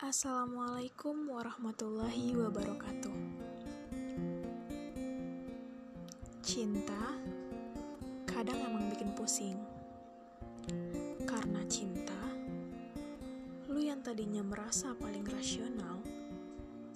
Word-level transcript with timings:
Assalamualaikum 0.00 1.28
warahmatullahi 1.28 2.32
wabarakatuh. 2.32 3.12
Cinta 6.40 7.20
kadang 8.24 8.64
emang 8.64 8.88
bikin 8.88 9.12
pusing. 9.12 9.60
Karena 11.28 11.60
cinta, 11.68 12.16
lu 13.68 13.84
yang 13.84 14.00
tadinya 14.00 14.40
merasa 14.40 14.96
paling 14.96 15.28
rasional, 15.28 16.00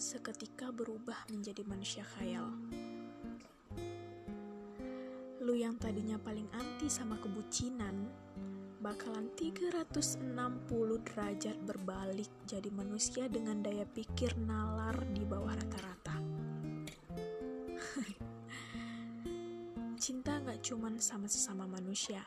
seketika 0.01 0.73
berubah 0.73 1.29
menjadi 1.29 1.61
manusia 1.69 2.09
khayal. 2.17 2.57
Lu 5.45 5.53
yang 5.53 5.77
tadinya 5.77 6.17
paling 6.17 6.49
anti 6.57 6.89
sama 6.89 7.21
kebucinan, 7.21 8.09
bakalan 8.85 9.33
360 9.33 10.21
derajat 11.09 11.57
berbalik 11.65 12.29
jadi 12.45 12.69
manusia 12.69 13.25
dengan 13.33 13.65
daya 13.65 13.89
pikir 13.89 14.37
nalar 14.45 15.01
di 15.09 15.25
bawah 15.25 15.57
rata-rata. 15.57 16.21
cinta 20.05 20.37
gak 20.45 20.61
cuman 20.61 21.01
sama 21.01 21.25
sesama 21.25 21.65
manusia. 21.65 22.21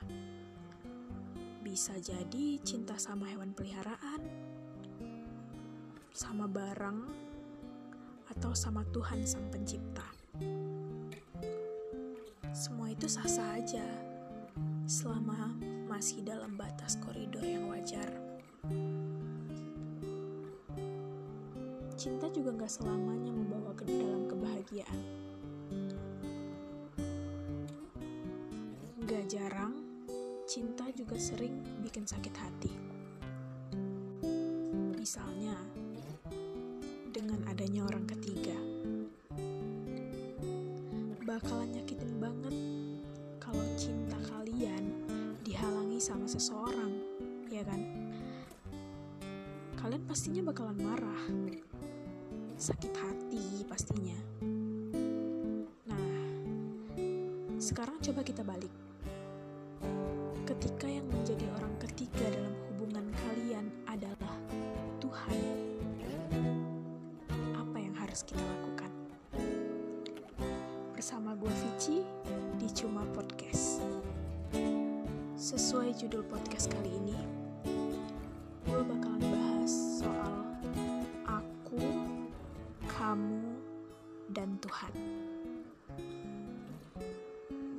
Bisa 1.61 1.93
jadi 2.01 2.57
cinta 2.65 2.97
sama 2.97 3.29
hewan 3.29 3.53
peliharaan, 3.53 4.25
sama 6.09 6.49
barang, 6.49 7.05
atau 8.33 8.57
sama 8.57 8.81
Tuhan 8.89 9.21
Sang 9.29 9.45
Pencipta. 9.53 10.09
Semua 12.49 12.89
itu 12.89 13.05
sah-sah 13.05 13.61
aja 13.61 13.85
selama 14.89 15.66
masih 15.97 16.21
dalam 16.21 16.53
batas 16.53 16.93
koridor 17.01 17.41
yang 17.41 17.73
wajar. 17.73 18.05
Cinta 21.97 22.29
juga 22.29 22.53
gak 22.53 22.69
selamanya 22.69 23.33
membawa 23.33 23.73
ke 23.73 23.81
dalam 23.89 24.29
kebahagiaan. 24.29 25.01
Gak 29.09 29.25
jarang, 29.25 29.73
cinta 30.45 30.85
juga 30.93 31.17
sering 31.17 31.65
bikin 31.81 32.05
sakit 32.05 32.35
hati. 32.37 32.73
Misalnya, 35.01 35.57
dengan 37.09 37.41
adanya 37.49 37.89
orang 37.89 38.05
ketiga. 38.05 38.56
Seseorang, 46.47 46.95
ya 47.51 47.59
kan? 47.67 47.83
Kalian 49.75 50.07
pastinya 50.07 50.47
bakalan 50.47 50.79
marah, 50.79 51.23
sakit 52.55 52.93
hati 52.95 53.67
pastinya. 53.67 54.15
Nah, 55.91 56.07
sekarang 57.59 57.99
coba 57.99 58.23
kita 58.23 58.47
balik. 58.47 58.71
Ketika 60.47 60.87
yang 60.87 61.11
menjadi 61.11 61.51
orang 61.59 61.75
ketiga 61.83 62.23
dalam 62.31 62.55
judul 75.97 76.21
podcast 76.29 76.69
kali 76.69 76.93
ini, 76.93 77.17
gue 78.69 78.81
bakalan 78.85 79.17
bahas 79.17 79.97
soal 79.97 80.45
aku, 81.25 81.81
kamu, 82.85 83.57
dan 84.29 84.61
Tuhan. 84.61 84.93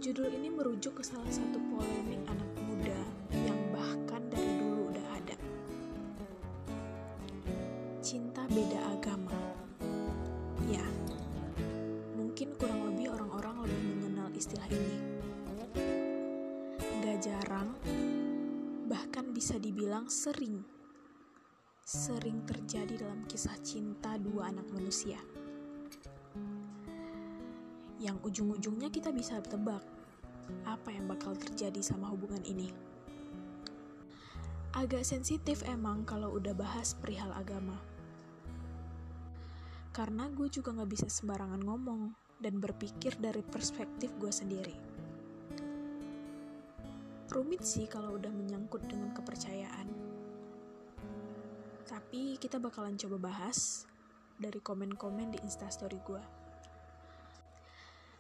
Judul 0.03 0.35
ini 0.35 0.51
merujuk 0.51 0.99
ke 0.99 1.07
salah 1.07 1.31
satu 1.31 1.63
polemik 1.71 2.19
anak 2.27 2.51
sering, 20.09 20.65
sering 21.85 22.41
terjadi 22.49 23.05
dalam 23.05 23.29
kisah 23.29 23.53
cinta 23.61 24.17
dua 24.17 24.49
anak 24.49 24.65
manusia. 24.73 25.21
Yang 28.01 28.17
ujung-ujungnya 28.25 28.89
kita 28.89 29.13
bisa 29.13 29.37
tebak 29.45 29.85
apa 30.65 30.89
yang 30.89 31.05
bakal 31.05 31.37
terjadi 31.37 31.85
sama 31.85 32.09
hubungan 32.09 32.41
ini. 32.49 32.73
Agak 34.73 35.05
sensitif 35.05 35.61
emang 35.69 36.09
kalau 36.09 36.41
udah 36.41 36.57
bahas 36.57 36.97
perihal 36.97 37.29
agama. 37.37 37.77
Karena 39.93 40.33
gue 40.33 40.49
juga 40.49 40.73
gak 40.73 40.89
bisa 40.89 41.09
sembarangan 41.13 41.61
ngomong 41.61 42.17
dan 42.41 42.57
berpikir 42.57 43.13
dari 43.21 43.45
perspektif 43.45 44.09
gue 44.17 44.33
sendiri 44.33 44.88
rumit 47.29 47.61
sih 47.65 47.85
kalau 47.85 48.17
udah 48.17 48.33
menyangkut 48.33 48.85
dengan 48.89 49.13
kepercayaan. 49.13 49.89
Tapi 51.85 52.41
kita 52.41 52.57
bakalan 52.57 52.97
coba 52.97 53.33
bahas 53.33 53.85
dari 54.41 54.61
komen-komen 54.61 55.37
di 55.37 55.39
instastory 55.45 56.01
gue. 56.05 56.23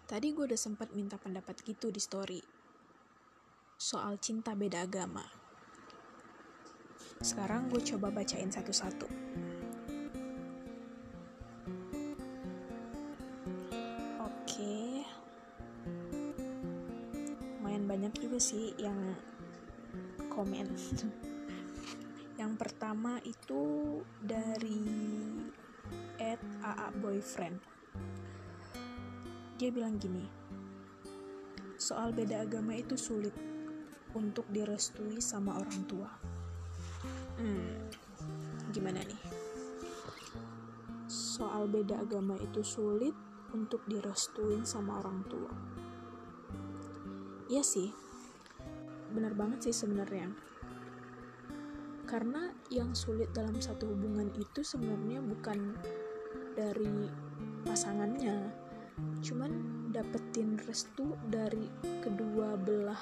Tadi 0.08 0.26
gue 0.32 0.44
udah 0.48 0.60
sempat 0.60 0.92
minta 0.96 1.20
pendapat 1.20 1.60
gitu 1.64 1.92
di 1.92 2.00
story 2.00 2.41
soal 3.78 4.19
cinta 4.19 4.58
beda 4.58 4.82
agama. 4.84 5.22
Sekarang 7.22 7.70
gue 7.70 7.78
coba 7.82 8.10
bacain 8.10 8.50
satu-satu. 8.50 9.06
Sih 18.38 18.75
yang 18.78 18.97
komen. 20.31 20.71
yang 22.41 22.54
pertama 22.54 23.19
itu 23.26 23.99
dari 24.22 24.87
at 26.22 26.38
AA 26.62 26.88
boyfriend. 27.03 27.59
Dia 29.59 29.75
bilang 29.75 29.99
gini, 29.99 30.22
soal 31.75 32.15
beda 32.15 32.47
agama 32.47 32.78
itu 32.78 32.94
sulit 32.94 33.34
untuk 34.15 34.47
direstui 34.55 35.19
sama 35.19 35.59
orang 35.59 35.82
tua. 35.91 36.10
Hmm, 37.38 37.91
gimana 38.70 39.03
nih? 39.03 39.22
Soal 41.10 41.66
beda 41.66 42.06
agama 42.06 42.38
itu 42.38 42.62
sulit 42.62 43.15
untuk 43.50 43.82
direstuin 43.91 44.62
sama 44.62 45.03
orang 45.03 45.26
tua. 45.26 45.53
Iya 47.49 47.65
sih, 47.65 47.88
benar 49.12 49.32
banget 49.36 49.70
sih 49.70 49.84
sebenarnya. 49.84 50.30
Karena 52.08 52.48
yang 52.72 52.96
sulit 52.96 53.28
dalam 53.36 53.60
satu 53.60 53.84
hubungan 53.92 54.32
itu 54.41 54.64
sebenarnya 54.64 55.20
bukan 55.20 55.76
dari 56.56 57.08
pasangannya, 57.69 58.48
cuman 59.20 59.52
dapetin 59.92 60.56
restu 60.64 61.12
dari 61.28 61.69
kedua 62.00 62.56
belah 62.56 63.00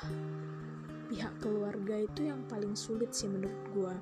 pihak 1.07 1.39
keluarga 1.39 2.03
itu 2.03 2.27
yang 2.27 2.43
paling 2.51 2.75
sulit 2.75 3.15
sih 3.15 3.31
menurut 3.31 3.63
gua. 3.71 3.95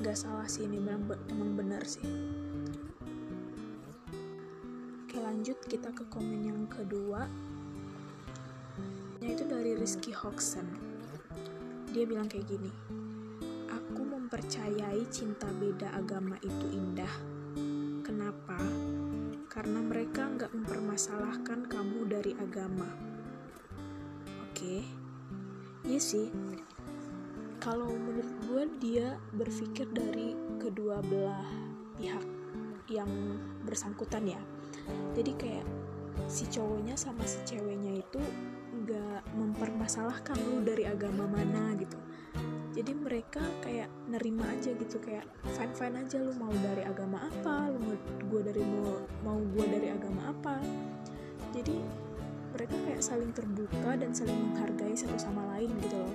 Gak 0.00 0.16
salah 0.16 0.48
sih 0.48 0.64
ini 0.64 0.80
memang, 0.80 1.12
memang 1.28 1.52
benar 1.54 1.84
sih. 1.84 2.02
Oke 5.04 5.20
lanjut 5.20 5.60
kita 5.68 5.92
ke 5.92 6.08
komen 6.08 6.40
yang 6.48 6.64
kedua 6.72 7.28
Rizky 9.82 10.14
Hoxen 10.14 10.78
dia 11.90 12.06
bilang 12.06 12.30
kayak 12.30 12.46
gini 12.46 12.70
aku 13.66 14.06
mempercayai 14.06 15.02
cinta 15.10 15.50
beda 15.50 15.90
agama 15.98 16.38
itu 16.38 16.70
indah. 16.70 17.10
Kenapa? 18.06 18.62
karena 19.52 19.84
mereka 19.84 20.32
nggak 20.32 20.48
mempermasalahkan 20.56 21.68
kamu 21.68 22.08
dari 22.08 22.32
agama. 22.40 22.88
Oke? 24.48 24.56
Okay. 24.56 24.80
iya 25.84 26.00
sih. 26.00 26.32
Kalau 27.60 27.92
menurut 27.92 28.32
gue 28.48 28.62
dia 28.80 29.20
berpikir 29.36 29.92
dari 29.92 30.32
kedua 30.56 31.04
belah 31.04 31.44
pihak 32.00 32.24
yang 32.88 33.12
bersangkutan 33.68 34.24
ya. 34.24 34.40
Jadi 35.12 35.36
kayak 35.36 35.68
si 36.32 36.48
cowoknya 36.48 36.96
sama 36.96 37.20
si 37.28 37.36
ceweknya 37.44 38.00
itu 38.00 38.24
nggak 38.92 39.24
mempermasalahkan 39.32 40.36
lu 40.36 40.60
dari 40.60 40.84
agama 40.84 41.24
mana 41.24 41.72
gitu. 41.80 41.96
Jadi 42.72 42.92
mereka 42.92 43.40
kayak 43.64 43.88
nerima 44.08 44.48
aja 44.48 44.72
gitu 44.72 44.96
kayak 45.00 45.24
fine 45.56 45.72
fine 45.76 45.96
aja 45.96 46.20
lu 46.20 46.32
mau 46.36 46.52
dari 46.52 46.84
agama 46.84 47.24
apa? 47.24 47.72
Lu 47.72 47.80
mau 47.80 47.96
gue 48.28 48.42
dari 48.44 48.60
mau 48.64 49.00
mau 49.24 49.38
gue 49.40 49.64
dari 49.64 49.88
agama 49.92 50.28
apa? 50.28 50.60
Jadi 51.56 51.80
mereka 52.52 52.76
kayak 52.84 53.00
saling 53.00 53.32
terbuka 53.32 53.96
dan 53.96 54.12
saling 54.12 54.36
menghargai 54.36 54.92
satu 54.92 55.16
sama 55.16 55.56
lain 55.56 55.72
gitu 55.80 55.96
loh. 55.96 56.14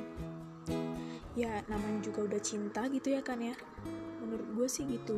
Ya 1.33 1.62
namanya 1.69 2.01
juga 2.06 2.30
udah 2.30 2.41
cinta 2.41 2.85
gitu 2.89 3.13
ya 3.13 3.25
kan 3.25 3.41
ya? 3.41 3.57
Menurut 4.21 4.50
gue 4.53 4.68
sih 4.69 4.85
gitu. 4.85 5.18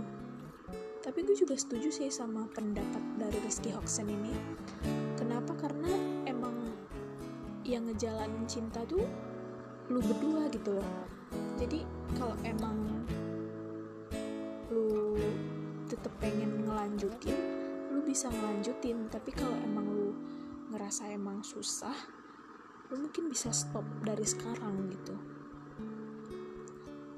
Tapi 0.99 1.23
gue 1.23 1.35
juga 1.35 1.55
setuju 1.55 1.91
sih 1.91 2.11
sama 2.11 2.47
pendapat 2.51 3.03
dari 3.15 3.39
Rizky 3.43 3.71
Hoxen 3.71 4.11
ini. 4.11 4.35
Kenapa? 5.15 5.55
Karena 5.55 5.91
yang 7.69 7.85
ngejalanin 7.85 8.49
cinta 8.49 8.81
tuh 8.89 9.05
lu 9.93 10.01
berdua 10.01 10.49
gitu 10.49 10.73
loh. 10.73 10.89
Jadi 11.61 11.85
kalau 12.17 12.33
emang 12.41 13.05
lu 14.73 15.13
tetep 15.85 16.09
pengen 16.17 16.65
ngelanjutin 16.65 17.37
lu 17.93 18.01
bisa 18.01 18.33
ngelanjutin. 18.33 19.05
Tapi 19.13 19.29
kalau 19.37 19.53
emang 19.61 19.85
lu 19.85 20.09
ngerasa 20.73 21.13
emang 21.13 21.45
susah 21.45 21.93
lu 22.89 23.05
mungkin 23.05 23.29
bisa 23.29 23.53
stop 23.53 23.85
dari 24.01 24.25
sekarang 24.25 24.89
gitu. 24.89 25.13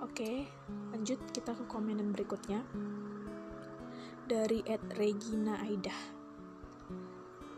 Oke 0.03 0.51
lanjut 0.91 1.19
kita 1.31 1.55
ke 1.55 1.63
komenan 1.71 2.11
berikutnya. 2.11 2.59
Dari 4.27 4.63
Ed 4.67 4.83
Regina 4.95 5.59
Aidah 5.63 6.20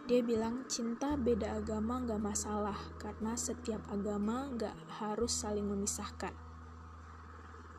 dia 0.03 0.19
bilang 0.19 0.67
cinta 0.67 1.15
beda 1.15 1.63
agama 1.63 2.03
nggak 2.03 2.19
masalah 2.19 2.75
karena 3.00 3.39
setiap 3.39 3.79
agama 3.88 4.51
nggak 4.51 4.75
harus 5.00 5.31
saling 5.31 5.63
memisahkan. 5.63 6.35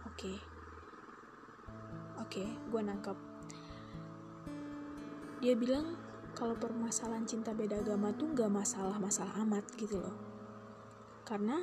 Oke, 0.08 0.32
okay. 0.32 0.38
oke, 2.16 2.40
okay, 2.40 2.48
gue 2.72 2.80
nangkep. 2.80 3.18
Dia 5.44 5.52
bilang 5.52 6.00
kalau 6.32 6.56
permasalahan 6.56 7.28
cinta 7.28 7.52
beda 7.52 7.84
agama 7.84 8.16
tuh 8.16 8.32
nggak 8.32 8.48
masalah-masalah 8.48 9.44
amat 9.44 9.68
gitu 9.76 10.00
loh. 10.00 10.16
Karena 11.28 11.60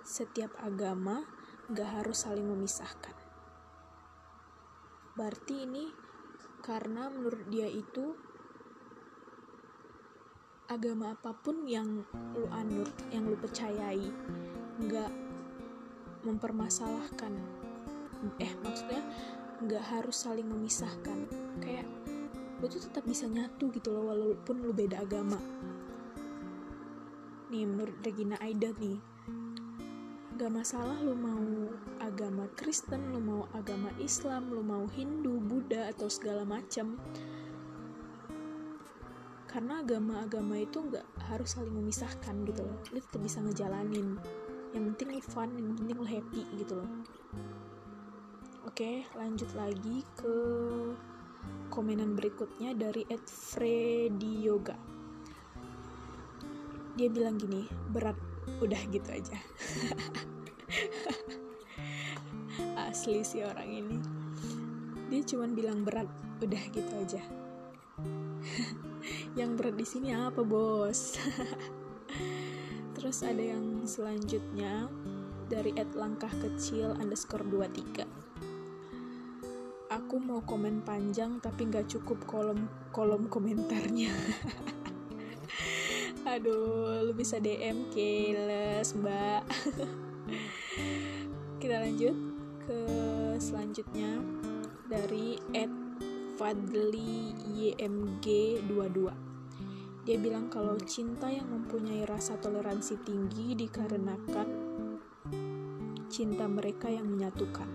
setiap 0.00 0.56
agama 0.64 1.28
nggak 1.68 2.00
harus 2.00 2.24
saling 2.24 2.48
memisahkan. 2.48 3.12
Berarti 5.12 5.68
ini 5.68 5.92
karena 6.64 7.12
menurut 7.12 7.44
dia 7.52 7.68
itu 7.68 8.29
agama 10.70 11.18
apa 11.18 11.34
pun 11.34 11.66
yang 11.66 12.06
lu 12.38 12.46
anut, 12.54 12.94
yang 13.10 13.26
lu 13.26 13.34
percayai, 13.34 14.06
nggak 14.78 15.10
mempermasalahkan. 16.22 17.34
Eh, 18.38 18.54
maksudnya 18.62 19.02
nggak 19.66 19.82
harus 19.82 20.14
saling 20.14 20.46
memisahkan. 20.46 21.26
Kayak 21.58 21.90
lu 22.62 22.70
tuh 22.70 22.86
tetap 22.86 23.02
bisa 23.02 23.26
nyatu 23.26 23.74
gitu 23.74 23.90
loh, 23.90 24.14
walaupun 24.14 24.62
lu 24.62 24.70
beda 24.70 25.02
agama. 25.02 25.42
Nih, 27.50 27.66
menurut 27.66 27.98
Regina 28.06 28.38
Aida 28.38 28.70
nih, 28.78 29.02
gak 30.38 30.54
masalah 30.54 31.02
lu 31.02 31.18
mau 31.18 31.66
agama 31.98 32.46
Kristen, 32.54 33.10
lu 33.10 33.18
mau 33.18 33.50
agama 33.58 33.90
Islam, 33.98 34.54
lu 34.54 34.62
mau 34.62 34.86
Hindu, 34.86 35.42
Buddha, 35.42 35.90
atau 35.90 36.06
segala 36.06 36.46
macam 36.46 36.94
karena 39.50 39.82
agama-agama 39.82 40.62
itu 40.62 40.78
nggak 40.78 41.02
harus 41.26 41.58
saling 41.58 41.74
memisahkan 41.74 42.46
gitu 42.46 42.62
loh. 42.62 42.78
Lu 42.94 43.02
tetap 43.02 43.18
bisa 43.18 43.42
ngejalanin. 43.42 44.14
Yang 44.70 44.84
penting 44.94 45.08
lu 45.10 45.20
fun 45.26 45.50
yang 45.58 45.74
penting 45.74 45.98
lu 45.98 46.06
happy 46.06 46.42
gitu 46.54 46.78
loh. 46.78 46.90
Oke 48.62 49.02
lanjut 49.18 49.50
lagi 49.58 50.06
ke 50.14 50.34
komenan 51.66 52.14
berikutnya 52.14 52.78
dari 52.78 53.02
Ed 53.10 53.26
Freddy 53.26 54.46
Yoga 54.46 54.78
dia 56.94 57.08
bilang 57.08 57.40
gini 57.40 57.64
berat. 57.90 58.14
Udah 58.60 58.82
gitu 58.92 59.08
aja. 59.08 59.36
Asli 62.92 63.24
sih 63.24 63.40
orang 63.40 63.72
ini. 63.72 63.96
Dia 65.08 65.22
cuman 65.24 65.56
bilang 65.56 65.80
berat 65.80 66.06
udah 66.40 66.62
gitu 66.72 66.92
aja 66.96 67.20
yang 69.38 69.56
berat 69.58 69.76
di 69.76 69.86
sini 69.86 70.14
apa 70.14 70.40
bos? 70.44 71.16
Terus 72.98 73.24
ada 73.24 73.40
yang 73.40 73.86
selanjutnya 73.88 74.90
dari 75.48 75.74
at 75.78 75.92
langkah 75.96 76.30
kecil 76.40 76.94
underscore 77.00 77.42
23 77.46 78.20
aku 79.90 80.22
mau 80.22 80.38
komen 80.46 80.86
panjang 80.86 81.42
tapi 81.42 81.66
nggak 81.66 81.90
cukup 81.90 82.22
kolom 82.26 82.70
kolom 82.94 83.26
komentarnya. 83.26 84.14
Aduh 86.34 87.10
lu 87.10 87.12
bisa 87.14 87.42
DM 87.42 87.90
keles 87.90 88.94
mbak. 88.94 89.42
Kita 91.62 91.76
lanjut 91.82 92.16
ke 92.66 92.80
selanjutnya 93.42 94.22
dari 94.86 95.42
at 95.54 95.79
Fadli 96.40 97.36
YMG 97.52 98.64
22 98.64 100.08
dia 100.08 100.16
bilang 100.16 100.48
kalau 100.48 100.72
cinta 100.88 101.28
yang 101.28 101.44
mempunyai 101.52 102.08
rasa 102.08 102.40
toleransi 102.40 102.96
tinggi 103.04 103.52
dikarenakan 103.52 104.48
cinta 106.08 106.48
mereka 106.48 106.88
yang 106.88 107.12
menyatukan. 107.12 107.68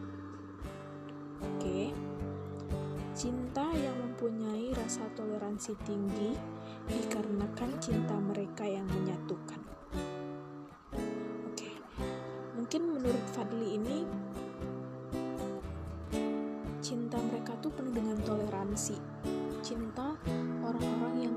Oke. 1.46 1.94
Cinta 3.14 3.70
yang 3.70 4.02
mempunyai 4.02 4.74
rasa 4.74 5.06
toleransi 5.14 5.78
tinggi 5.86 6.34
dikarenakan 6.90 7.70
cinta 7.78 8.18
mereka 8.18 8.66
yang 8.66 8.90
menyatukan. 8.90 9.62
Oke. 11.54 11.70
Mungkin 12.58 12.82
menurut 12.82 13.26
Fadli 13.30 13.78
ini 13.78 14.10
cinta 16.86 17.18
mereka 17.18 17.58
tuh 17.66 17.74
penuh 17.74 17.98
dengan 17.98 18.14
toleransi. 18.22 18.94
Cinta 19.66 20.14
orang-orang 20.62 21.16
yang 21.18 21.36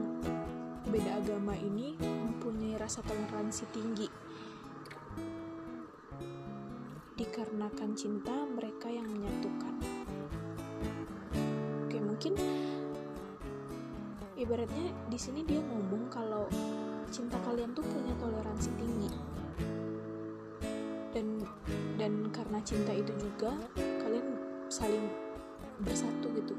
beda 0.93 1.25
agama 1.25 1.57
ini 1.57 1.97
mempunyai 1.97 2.77
rasa 2.77 3.01
toleransi 3.01 3.65
tinggi. 3.73 4.05
Dikarenakan 7.17 7.97
cinta 7.97 8.45
mereka 8.45 8.93
yang 8.93 9.09
menyatukan. 9.09 9.75
Oke 11.89 11.97
mungkin 11.97 12.37
ibaratnya 14.37 14.93
di 15.09 15.17
sini 15.17 15.49
dia 15.49 15.65
ngomong 15.65 16.13
kalau 16.13 16.45
cinta 17.09 17.41
kalian 17.49 17.73
tuh 17.73 17.89
punya 17.89 18.13
toleransi 18.21 18.69
tinggi. 18.77 19.11
Dan 21.17 21.41
dan 21.97 22.29
karena 22.37 22.61
cinta 22.61 22.93
itu 22.93 23.17
juga 23.17 23.57
kalian 24.05 24.37
saling 24.69 25.28
bersatu 25.83 26.31
gitu. 26.35 26.55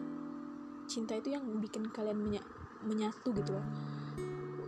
Cinta 0.90 1.16
itu 1.16 1.36
yang 1.36 1.46
bikin 1.62 1.92
kalian 1.94 2.20
menya 2.20 2.42
menyatu 2.84 3.36
gitu 3.36 3.56
loh. 3.56 3.68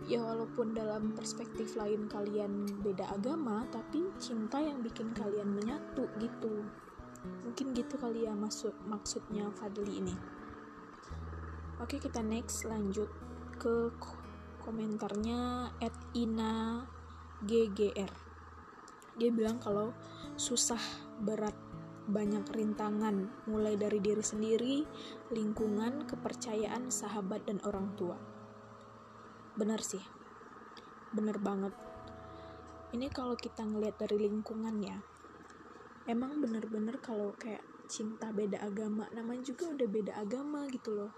Ya 0.02 0.18
walaupun 0.20 0.74
dalam 0.74 1.14
perspektif 1.14 1.78
lain 1.78 2.10
kalian 2.10 2.66
beda 2.82 3.08
agama 3.14 3.64
tapi 3.70 4.10
cinta 4.18 4.58
yang 4.58 4.82
bikin 4.82 5.14
kalian 5.14 5.50
menyatu 5.50 6.10
gitu. 6.18 6.66
Mungkin 7.46 7.72
gitu 7.72 7.94
kali 7.96 8.26
ya 8.26 8.34
maksud 8.34 8.74
maksudnya 8.86 9.48
Fadli 9.54 10.02
ini. 10.02 10.14
Oke 11.78 11.98
kita 12.02 12.22
next 12.22 12.66
lanjut 12.66 13.10
ke 13.58 13.90
komentarnya 14.62 15.70
at 15.82 15.94
ina 16.14 16.86
ggr 17.42 18.22
dia 19.16 19.28
bilang 19.28 19.60
kalau 19.60 19.92
susah 20.40 20.80
berat 21.20 21.54
banyak 22.08 22.42
rintangan, 22.50 23.46
mulai 23.46 23.78
dari 23.78 24.02
diri 24.02 24.24
sendiri, 24.24 24.76
lingkungan, 25.30 26.02
kepercayaan, 26.06 26.90
sahabat, 26.90 27.46
dan 27.46 27.62
orang 27.62 27.94
tua. 27.94 28.18
Benar 29.54 29.78
sih, 29.84 30.02
bener 31.14 31.38
banget. 31.38 31.70
Ini 32.92 33.06
kalau 33.08 33.38
kita 33.38 33.62
ngelihat 33.62 34.02
dari 34.02 34.26
lingkungan 34.26 34.76
ya, 34.82 34.98
emang 36.10 36.42
bener-bener 36.42 36.98
kalau 36.98 37.32
kayak 37.38 37.62
cinta 37.86 38.32
beda 38.34 38.58
agama, 38.64 39.06
namanya 39.14 39.52
juga 39.54 39.70
udah 39.70 39.88
beda 39.88 40.12
agama 40.18 40.66
gitu 40.72 40.90
loh. 40.96 41.12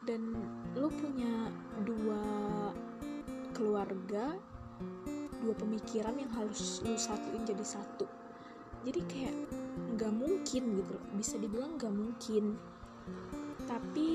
Dan 0.00 0.32
lo 0.76 0.88
punya 0.88 1.48
dua 1.84 2.22
keluarga, 3.52 4.36
dua 5.40 5.54
pemikiran 5.56 6.16
yang 6.16 6.32
harus 6.32 6.80
lo 6.84 6.96
satuin 6.96 7.44
jadi 7.44 7.64
satu. 7.64 8.08
Jadi 8.80 9.00
kayak 9.04 9.36
nggak 9.96 10.12
mungkin 10.14 10.62
gitu 10.80 10.90
loh. 10.94 11.04
Bisa 11.16 11.34
dibilang 11.36 11.76
nggak 11.78 11.94
mungkin. 11.94 12.58
Tapi 13.64 14.10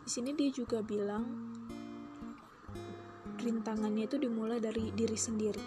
di 0.00 0.10
sini 0.10 0.34
dia 0.34 0.50
juga 0.50 0.82
bilang 0.82 1.54
rintangannya 3.40 4.04
itu 4.04 4.16
dimulai 4.20 4.60
dari 4.60 4.92
diri 4.92 5.16
sendiri. 5.16 5.64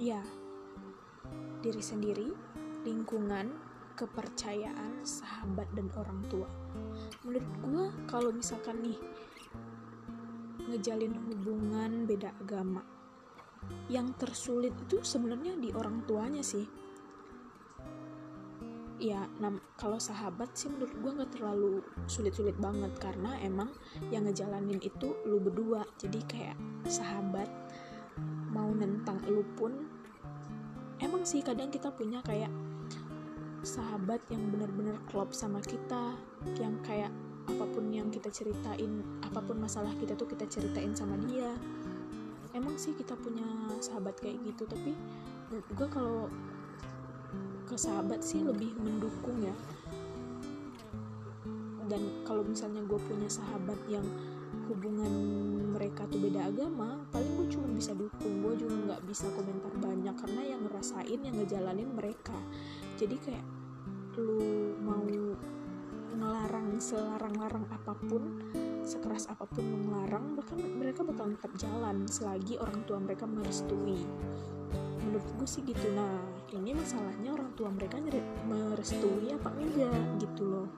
Ya 0.00 0.22
diri 1.66 1.82
sendiri, 1.82 2.28
lingkungan, 2.86 3.50
kepercayaan, 3.98 5.02
sahabat, 5.02 5.66
dan 5.74 5.90
orang 5.98 6.22
tua. 6.30 6.46
Menurut 7.26 7.46
gue, 7.64 7.84
kalau 8.06 8.30
misalkan 8.30 8.86
nih 8.86 8.98
ngejalin 10.70 11.14
hubungan 11.26 12.06
beda 12.06 12.30
agama, 12.38 12.86
yang 13.86 14.10
tersulit 14.18 14.74
itu 14.86 15.02
sebenarnya 15.02 15.54
di 15.58 15.70
orang 15.74 16.02
tuanya 16.06 16.42
sih. 16.42 16.66
Ya 18.96 19.28
nam 19.38 19.60
kalau 19.76 20.00
sahabat 20.00 20.56
sih 20.56 20.72
menurut 20.72 20.96
gue 20.96 21.10
nggak 21.20 21.32
terlalu 21.36 21.84
sulit-sulit 22.08 22.56
banget 22.56 22.96
karena 22.96 23.36
emang 23.44 23.68
yang 24.08 24.24
ngejalanin 24.24 24.80
itu 24.80 25.14
lu 25.28 25.38
berdua. 25.38 25.84
Jadi 26.00 26.20
kayak 26.24 26.56
sahabat 26.88 27.48
mau 28.50 28.72
nentang 28.72 29.20
lu 29.28 29.44
pun 29.54 29.84
emang 31.04 31.28
sih 31.28 31.44
kadang 31.44 31.68
kita 31.68 31.92
punya 31.92 32.24
kayak 32.24 32.48
sahabat 33.66 34.22
yang 34.32 34.48
benar-benar 34.48 34.96
klop 35.10 35.34
sama 35.34 35.60
kita 35.60 36.16
yang 36.56 36.78
kayak 36.86 37.12
apa 37.46 37.64
pun 37.66 37.90
yang 37.90 38.08
kita 38.10 38.30
ceritain 38.30 39.02
apa 39.22 39.38
pun 39.42 39.58
masalah 39.58 39.90
kita 39.98 40.14
tuh 40.18 40.26
kita 40.26 40.46
ceritain 40.46 40.94
sama 40.94 41.14
dia 41.26 41.54
emang 42.56 42.80
sih 42.80 42.96
kita 42.96 43.12
punya 43.20 43.44
sahabat 43.84 44.16
kayak 44.16 44.40
gitu 44.48 44.64
tapi 44.64 44.96
gue 45.52 45.88
kalau 45.92 46.32
ke 47.66 47.74
sahabat 47.74 48.22
sih 48.22 48.40
lebih 48.46 48.72
mendukung 48.78 49.42
ya. 49.42 49.54
Dan 51.86 52.02
kalau 52.26 52.42
misalnya 52.42 52.82
gue 52.82 52.98
punya 52.98 53.30
sahabat 53.30 53.78
yang 53.86 54.06
hubungan 54.66 55.12
mereka 55.70 56.02
tuh 56.10 56.18
beda 56.18 56.50
agama 56.50 56.98
paling 57.14 57.30
gue 57.36 57.46
cuma 57.52 57.68
bisa 57.74 57.92
dukung. 57.94 58.42
Gue 58.42 58.54
juga 58.58 58.74
nggak 58.74 59.02
bisa 59.06 59.26
komentar 59.34 59.70
banyak 59.76 60.14
karena 60.14 60.42
yang 60.56 60.60
ngerasain 60.66 61.20
yang 61.20 61.36
ngejalanin 61.36 61.90
mereka. 61.94 62.38
Jadi 62.96 63.16
kayak 63.22 63.46
lu 64.16 64.72
mau 64.80 65.04
ngelarang 66.16 66.80
selarang-larang 66.80 67.68
apa 67.68 67.92
pun 68.08 68.40
sekeras 68.80 69.28
apa 69.28 69.44
pun 69.44 69.60
lu 69.60 69.78
ngelarang 69.84 70.32
bahkan 70.32 70.56
mereka 70.56 71.04
bakal 71.04 71.28
tetap 71.36 71.52
jalan 71.60 72.08
selagi 72.08 72.56
orang 72.56 72.80
tua 72.88 72.96
mereka 72.96 73.28
merestui. 73.28 74.00
Menurut 75.04 75.28
gue 75.36 75.48
sih 75.48 75.62
gitu. 75.68 75.92
Nah 75.92 76.16
ini 76.56 76.72
masalahnya 76.72 77.36
orang 77.36 77.52
tua 77.52 77.68
mereka 77.68 78.00
merestui 78.48 79.28
apa 79.30 79.52
enggak 79.52 80.24
gitu 80.24 80.42
loh. 80.48 80.68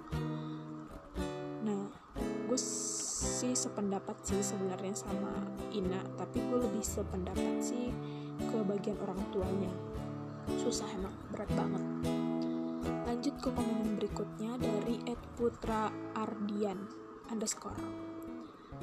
Nah 1.62 1.86
gue 2.18 2.58
sih 2.58 3.54
sependapat 3.54 4.18
sih 4.26 4.42
sebenarnya 4.42 4.98
sama 4.98 5.30
Ina 5.70 6.02
tapi 6.18 6.42
gue 6.42 6.58
lebih 6.58 6.82
sependapat 6.82 7.62
sih 7.62 7.94
ke 8.42 8.58
bagian 8.66 8.98
orang 8.98 9.20
tuanya. 9.30 9.72
Susah 10.58 10.88
emang 10.96 11.14
berat 11.30 11.50
banget 11.54 11.84
lanjut 13.08 13.40
ke 13.40 13.48
komen 13.48 13.96
berikutnya 13.96 14.60
dari 14.60 15.00
Ed 15.08 15.16
Putra 15.32 15.88
Ardian 16.12 16.76
underscore. 17.32 17.80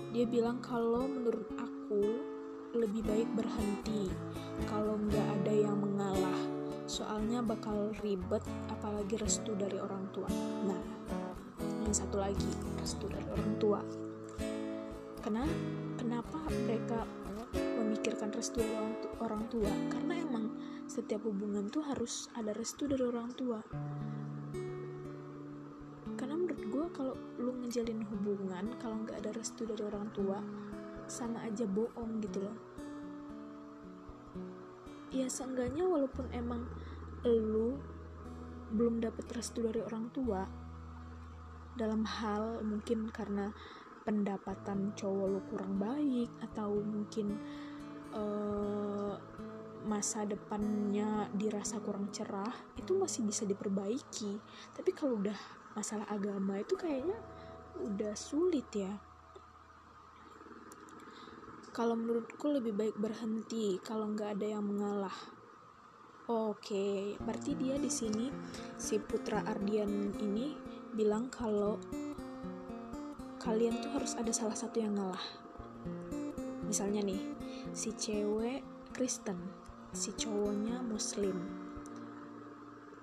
Dia 0.09 0.25
bilang 0.25 0.65
kalau 0.65 1.05
menurut 1.05 1.45
aku 1.61 2.25
lebih 2.73 3.05
baik 3.05 3.29
berhenti. 3.37 4.09
Kalau 4.65 4.97
nggak 4.97 5.27
ada 5.29 5.53
yang 5.53 5.77
mengalah 5.77 6.41
soalnya 6.89 7.45
bakal 7.45 7.93
ribet 8.01 8.41
apalagi 8.73 9.13
restu 9.21 9.53
dari 9.53 9.77
orang 9.77 10.09
tua. 10.09 10.29
Nah 10.65 10.81
yang 11.85 11.93
satu 11.93 12.17
lagi 12.17 12.49
restu 12.81 13.05
dari 13.05 13.29
orang 13.29 13.53
tua. 13.61 13.79
Kenapa 15.21 15.53
kenapa 16.01 16.37
mereka 16.65 17.05
memikirkan 17.95 18.27
restu 18.35 18.59
orang 19.23 19.47
tua 19.47 19.71
karena 19.87 20.19
emang 20.19 20.51
setiap 20.83 21.23
hubungan 21.31 21.71
tuh 21.71 21.79
harus 21.79 22.27
ada 22.35 22.51
restu 22.51 22.91
dari 22.91 23.07
orang 23.07 23.31
tua. 23.39 23.63
Karena 26.19 26.35
menurut 26.35 26.59
gue 26.59 26.85
kalau 26.91 27.15
lu 27.39 27.55
ngejalin 27.63 28.03
hubungan 28.11 28.75
kalau 28.83 28.99
nggak 28.99 29.23
ada 29.23 29.31
restu 29.31 29.63
dari 29.63 29.79
orang 29.87 30.11
tua 30.11 30.43
sama 31.07 31.39
aja 31.47 31.63
bohong 31.63 32.19
gitu 32.19 32.43
loh. 32.43 32.57
Ya 35.15 35.31
seenggaknya 35.31 35.87
walaupun 35.87 36.27
emang 36.35 36.67
lu 37.23 37.79
belum 38.75 38.99
dapet 38.99 39.23
restu 39.31 39.63
dari 39.63 39.79
orang 39.79 40.11
tua 40.11 40.43
dalam 41.79 42.03
hal 42.03 42.59
mungkin 42.59 43.07
karena 43.07 43.55
pendapatan 44.03 44.91
cowok 44.99 45.27
lu 45.31 45.39
kurang 45.47 45.79
baik 45.79 46.27
atau 46.43 46.75
mungkin 46.83 47.39
uh, 48.15 49.13
masa 49.85 50.25
depannya 50.25 51.29
dirasa 51.35 51.77
kurang 51.77 52.09
cerah 52.09 52.51
itu 52.79 52.97
masih 52.97 53.21
bisa 53.21 53.45
diperbaiki 53.45 54.41
tapi 54.73 54.89
kalau 54.95 55.21
udah 55.21 55.37
masalah 55.77 56.09
agama 56.09 56.57
itu 56.57 56.73
kayaknya 56.73 57.19
udah 57.83 58.15
sulit 58.17 58.65
ya 58.73 58.95
kalau 61.75 61.99
menurutku 61.99 62.55
lebih 62.55 62.71
baik 62.71 62.95
berhenti 62.95 63.75
kalau 63.83 64.07
nggak 64.15 64.39
ada 64.39 64.47
yang 64.47 64.63
mengalah. 64.63 65.11
Oke, 66.31 67.19
berarti 67.19 67.51
dia 67.59 67.75
di 67.75 67.91
sini 67.91 68.31
si 68.79 68.95
Putra 68.95 69.43
Ardian 69.43 70.15
ini 70.23 70.55
bilang 70.95 71.27
kalau 71.27 71.75
kalian 73.43 73.75
tuh 73.83 73.91
harus 73.91 74.15
ada 74.15 74.31
salah 74.31 74.55
satu 74.55 74.79
yang 74.79 74.95
ngalah. 74.95 75.19
Misalnya 76.63 77.03
nih, 77.03 77.34
si 77.75 77.91
cewek 77.91 78.63
Kristen, 78.95 79.35
si 79.91 80.15
cowoknya 80.15 80.79
Muslim. 80.79 81.35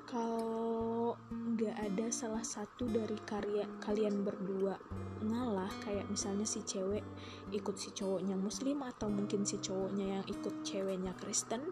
Kalau 0.09 1.13
nggak 1.29 1.77
ada 1.77 2.09
salah 2.09 2.41
satu 2.41 2.89
dari 2.89 3.21
karya 3.21 3.69
kalian 3.85 4.25
berdua 4.25 4.81
ngalah 5.21 5.69
kayak 5.85 6.09
misalnya 6.09 6.49
si 6.49 6.65
cewek 6.65 7.05
ikut 7.53 7.77
si 7.77 7.93
cowoknya 7.93 8.33
muslim 8.33 8.81
atau 8.81 9.13
mungkin 9.13 9.45
si 9.45 9.61
cowoknya 9.61 10.19
yang 10.19 10.25
ikut 10.25 10.65
ceweknya 10.65 11.13
Kristen 11.21 11.69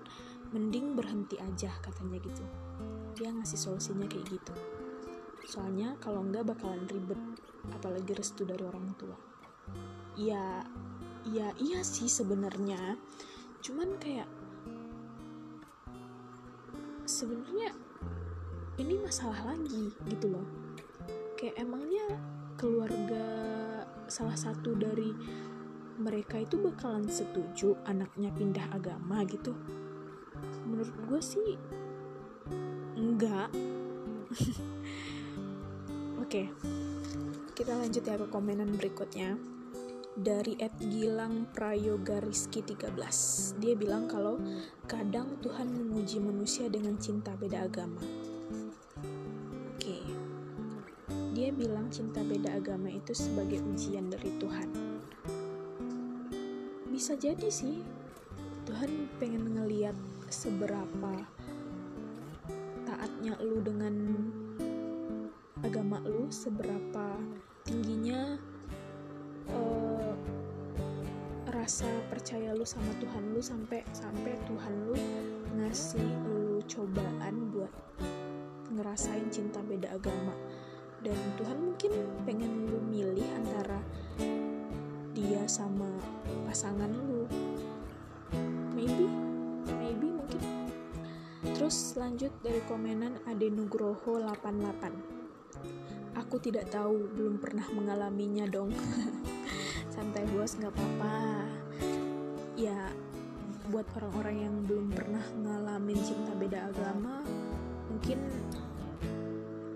mending 0.52 0.92
berhenti 0.92 1.40
aja 1.40 1.72
katanya 1.80 2.20
gitu. 2.20 2.44
Dia 3.16 3.32
ngasih 3.32 3.56
solusinya 3.64 4.04
kayak 4.12 4.28
gitu. 4.28 4.52
Soalnya 5.48 5.96
kalau 6.04 6.20
enggak 6.20 6.52
bakalan 6.52 6.84
ribet 6.84 7.20
apalagi 7.72 8.12
restu 8.12 8.44
dari 8.44 8.60
orang 8.60 8.92
tua. 9.00 9.16
Ya 10.20 10.60
ya 11.28 11.52
iya 11.60 11.80
sih 11.84 12.08
sebenarnya. 12.08 12.96
Cuman 13.60 13.96
kayak 14.00 14.28
sebenarnya 17.04 17.76
ini 18.80 18.96
masalah 19.00 19.52
lagi 19.56 19.92
gitu 20.08 20.32
loh. 20.32 20.46
Kayak 21.36 21.60
emangnya 21.60 22.06
keluarga 22.56 23.26
salah 24.08 24.36
satu 24.36 24.76
dari 24.76 25.12
mereka 26.00 26.40
itu 26.40 26.56
bakalan 26.56 27.04
setuju 27.08 27.76
anaknya 27.84 28.32
pindah 28.32 28.66
agama 28.72 29.20
gitu? 29.28 29.52
Menurut 30.64 30.96
gue 31.08 31.20
sih 31.20 31.56
enggak. 32.96 33.52
Oke 36.24 36.48
kita 37.60 37.76
lanjut 37.76 38.00
ya 38.00 38.16
ke 38.16 38.24
komenan 38.32 38.72
berikutnya 38.72 39.36
dari 40.18 40.58
Ed 40.58 40.74
Gilang 40.78 41.50
Prayoga 41.54 42.18
Rizky 42.22 42.62
13 42.62 43.62
dia 43.62 43.74
bilang 43.78 44.10
kalau 44.10 44.40
kadang 44.90 45.38
Tuhan 45.42 45.70
menguji 45.70 46.18
manusia 46.18 46.66
dengan 46.66 46.98
cinta 46.98 47.36
beda 47.38 47.66
agama. 47.66 48.02
Dia 51.30 51.54
bilang 51.54 51.88
cinta 51.88 52.20
beda 52.20 52.58
agama 52.58 52.90
itu 52.92 53.16
sebagai 53.16 53.62
ujian 53.62 54.12
dari 54.12 54.28
Tuhan. 54.36 54.68
Bisa 56.90 57.16
jadi 57.16 57.48
sih, 57.48 57.80
Tuhan 58.68 59.08
pengen 59.16 59.56
ngeliat 59.56 59.96
seberapa 60.28 61.24
taatnya 62.84 63.38
lu 63.40 63.62
dengan 63.64 63.94
agama 65.64 66.02
lu, 66.02 66.28
seberapa 66.28 67.14
tingginya 67.64 68.36
uh, 69.48 69.99
rasa 71.70 71.86
percaya 72.10 72.50
lu 72.50 72.66
sama 72.66 72.90
Tuhan 72.98 73.30
lu 73.30 73.38
sampai 73.38 73.86
sampai 73.94 74.34
Tuhan 74.42 74.90
lu 74.90 74.98
ngasih 75.54 76.02
lu 76.26 76.58
cobaan 76.66 77.46
buat 77.54 77.70
ngerasain 78.74 79.30
cinta 79.30 79.62
beda 79.62 79.94
agama. 79.94 80.34
Dan 80.98 81.14
Tuhan 81.38 81.62
mungkin 81.62 81.94
pengen 82.26 82.66
lu 82.66 82.82
milih 82.82 83.22
antara 83.38 83.78
dia 85.14 85.46
sama 85.46 85.94
pasangan 86.42 86.90
lu. 86.90 87.30
Maybe 88.74 89.06
maybe 89.78 90.10
mungkin. 90.10 90.42
Terus 91.54 91.94
lanjut 91.94 92.34
dari 92.42 92.66
komenan 92.66 93.22
Ade 93.30 93.46
Nugroho 93.46 94.18
88 94.18 96.18
aku 96.18 96.34
tidak 96.42 96.66
tahu 96.74 97.14
belum 97.14 97.38
pernah 97.38 97.70
mengalaminya 97.70 98.50
dong. 98.50 98.74
Santai 99.94 100.26
bos 100.34 100.58
nggak 100.58 100.74
apa-apa 100.74 101.59
ya 102.60 102.92
buat 103.72 103.88
orang-orang 103.96 104.36
yang 104.44 104.54
belum 104.68 104.92
pernah 104.92 105.24
ngalamin 105.32 105.96
cinta 105.96 106.36
beda 106.36 106.68
agama 106.68 107.24
mungkin 107.88 108.20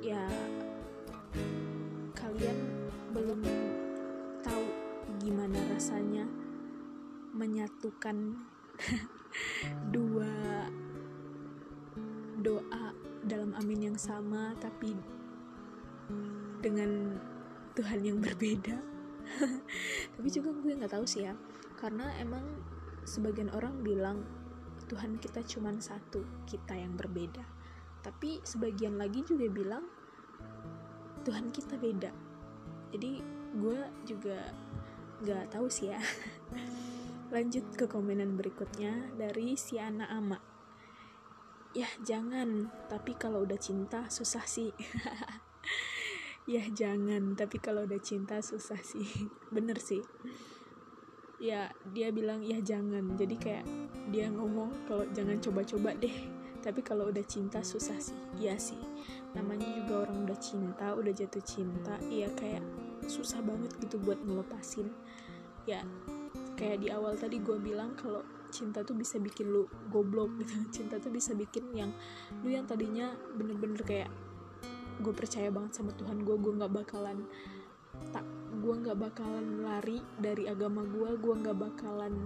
ya 0.05 0.21
kalian 2.12 2.59
belum 3.17 3.41
tahu 4.45 4.64
gimana 5.25 5.57
rasanya 5.73 6.29
menyatukan 7.33 8.37
dua 9.97 10.69
doa 12.45 12.93
dalam 13.25 13.57
amin 13.64 13.88
yang 13.88 13.97
sama 13.97 14.53
tapi 14.61 14.93
dengan 16.61 17.17
Tuhan 17.73 18.05
yang 18.05 18.21
berbeda. 18.21 18.76
Tapi 20.14 20.29
juga 20.31 20.53
gue 20.53 20.79
nggak 20.79 20.95
tahu 20.95 21.09
sih 21.09 21.26
ya 21.26 21.35
karena 21.85 22.09
emang 22.17 22.45
sebagian 23.05 23.53
orang 23.53 23.85
bilang 23.85 24.25
Tuhan 24.89 25.17
kita 25.17 25.41
cuma 25.45 25.73
satu 25.81 26.25
kita 26.45 26.77
yang 26.77 26.97
berbeda. 26.97 27.45
Tapi 28.05 28.45
sebagian 28.45 29.01
lagi 29.01 29.25
juga 29.25 29.49
bilang 29.49 29.85
Tuhan 31.25 31.49
kita 31.49 31.81
beda. 31.81 32.13
Jadi 32.93 33.13
gue 33.57 33.81
juga 34.05 34.53
nggak 35.25 35.57
tahu 35.57 35.67
sih 35.73 35.89
ya. 35.93 36.01
Lanjut 37.35 37.65
ke 37.77 37.89
komenan 37.89 38.37
berikutnya 38.37 39.17
dari 39.17 39.57
si 39.57 39.81
anak 39.81 40.11
ama. 40.13 40.39
Ya 41.73 41.89
jangan 42.05 42.69
tapi 42.93 43.17
kalau 43.17 43.49
udah 43.49 43.57
cinta 43.61 44.09
susah 44.09 44.45
sih. 44.45 44.73
Ya 46.45 46.61
jangan 46.69 47.41
tapi 47.41 47.57
kalau 47.57 47.89
udah 47.89 47.97
cinta 48.05 48.45
susah 48.45 48.77
sih. 48.77 49.09
Bener 49.55 49.81
sih 49.81 50.05
ya 51.45 51.69
dia 51.93 52.09
bilang 52.09 52.41
ya 52.41 52.57
jangan. 52.65 53.13
Jadi 53.21 53.37
kayak 53.37 53.65
dia 54.09 54.33
ngomong 54.33 54.89
kalau 54.89 55.05
jangan 55.13 55.37
coba-coba 55.45 55.93
deh. 56.01 56.17
Tapi 56.65 56.81
kalau 56.81 57.13
udah 57.13 57.21
cinta 57.29 57.61
susah 57.61 58.01
sih. 58.01 58.17
Iya 58.41 58.57
sih. 58.57 58.81
Namanya 59.37 59.69
juga 59.85 60.09
orang 60.09 60.25
udah 60.25 60.39
cinta 60.41 60.97
udah 60.97 61.13
jatuh 61.13 61.45
cinta 61.45 62.01
iya 62.09 62.33
kayak 62.33 62.65
susah 63.05 63.45
banget 63.45 63.77
gitu 63.85 64.01
buat 64.01 64.17
ngelepasin. 64.25 64.89
Ya 65.69 65.85
kayak 66.57 66.81
di 66.81 66.89
awal 66.89 67.21
tadi 67.21 67.45
gue 67.45 67.61
bilang 67.61 67.93
kalau 68.01 68.25
cinta 68.49 68.81
tuh 68.87 68.97
bisa 68.97 69.21
bikin 69.21 69.53
lu 69.53 69.69
goblok 69.93 70.33
gitu. 70.41 70.57
Cinta 70.73 70.97
tuh 70.97 71.13
bisa 71.13 71.37
bikin 71.37 71.69
yang 71.77 71.93
lu 72.41 72.49
yang 72.49 72.65
tadinya 72.65 73.13
bener-bener 73.37 73.85
kayak 73.85 74.09
gue 75.05 75.13
percaya 75.13 75.51
banget 75.51 75.77
sama 75.77 75.91
Tuhan 75.99 76.23
gue 76.23 76.37
gue 76.39 76.53
nggak 76.55 76.71
bakalan 76.71 77.27
tak 78.15 78.23
gue 78.64 78.75
nggak 78.80 78.97
bakalan 78.97 79.61
lari 79.61 80.00
dari 80.16 80.49
agama 80.49 80.88
gue 80.88 81.21
gue 81.21 81.35
nggak 81.37 81.59
bakalan 81.61 82.16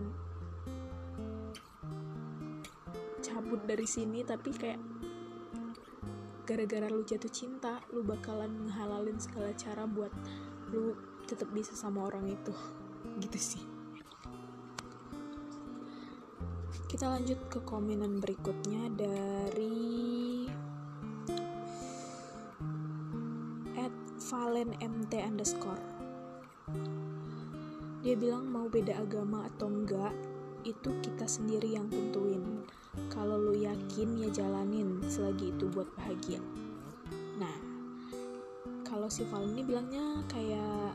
cabut 3.18 3.58
dari 3.66 3.82
sini 3.90 4.22
tapi 4.22 4.54
kayak 4.54 4.78
gara-gara 6.46 6.86
lu 6.86 7.02
jatuh 7.02 7.28
cinta 7.34 7.82
lu 7.90 8.06
bakalan 8.06 8.70
ngehalalin 8.70 9.18
segala 9.18 9.50
cara 9.58 9.82
buat 9.90 10.14
lu 10.70 10.94
tetap 11.26 11.50
bisa 11.52 11.74
sama 11.74 12.08
orang 12.08 12.30
itu. 12.30 12.54
Gitu 13.22 13.38
sih. 13.38 13.64
Kita 16.88 17.04
lanjut 17.12 17.36
ke 17.52 17.60
komenan 17.68 18.16
berikutnya 18.16 18.88
dari 18.96 20.48
at 23.76 23.92
valen 24.32 24.72
mt 24.80 25.12
underscore 25.20 25.97
dia 27.98 28.14
bilang 28.14 28.46
mau 28.46 28.70
beda 28.70 28.94
agama 29.02 29.50
atau 29.50 29.66
enggak 29.66 30.14
itu 30.62 30.90
kita 31.02 31.26
sendiri 31.26 31.74
yang 31.74 31.90
tentuin. 31.90 32.62
Kalau 33.10 33.38
lu 33.38 33.54
yakin 33.54 34.18
ya 34.18 34.28
jalanin 34.30 35.02
selagi 35.06 35.54
itu 35.54 35.66
buat 35.70 35.86
bahagia. 35.98 36.38
Nah 37.38 37.56
kalau 38.86 39.10
si 39.10 39.26
Valen 39.26 39.54
ini 39.58 39.62
bilangnya 39.66 40.22
kayak 40.30 40.94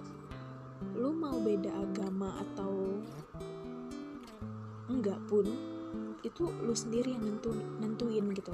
lu 0.95 1.15
mau 1.15 1.35
beda 1.39 1.71
agama 1.71 2.39
atau 2.39 2.99
enggak 4.91 5.19
pun 5.27 5.47
itu 6.23 6.47
lu 6.63 6.71
sendiri 6.71 7.15
yang 7.15 7.23
nentu, 7.23 7.51
nentuin 7.83 8.31
gitu 8.31 8.51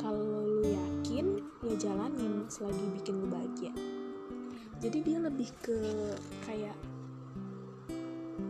kalau 0.00 0.44
lu 0.44 0.64
yakin 0.68 1.40
ya 1.64 1.74
jalanin 1.80 2.44
selagi 2.48 2.84
bikin 3.00 3.24
lu 3.24 3.26
bahagia. 3.32 3.72
Jadi 4.84 5.00
dia 5.00 5.16
lebih 5.16 5.48
ke 5.64 5.80
kayak 6.44 6.76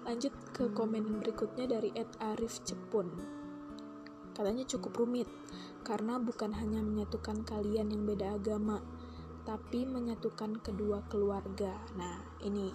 Lanjut 0.05 0.35
ke 0.53 0.69
komen 0.75 1.25
berikutnya 1.25 1.65
dari 1.65 1.89
Ed 1.97 2.13
Arif 2.21 2.61
Cepun. 2.63 3.09
Katanya 4.35 4.67
cukup 4.69 5.01
rumit 5.01 5.31
karena 5.87 6.21
bukan 6.21 6.53
hanya 6.53 6.83
menyatukan 6.83 7.47
kalian 7.47 7.89
yang 7.89 8.03
beda 8.05 8.35
agama 8.37 8.83
tapi 9.45 9.85
menyatukan 9.85 10.61
kedua 10.61 11.05
keluarga. 11.09 11.77
Nah, 11.95 12.21
ini 12.41 12.73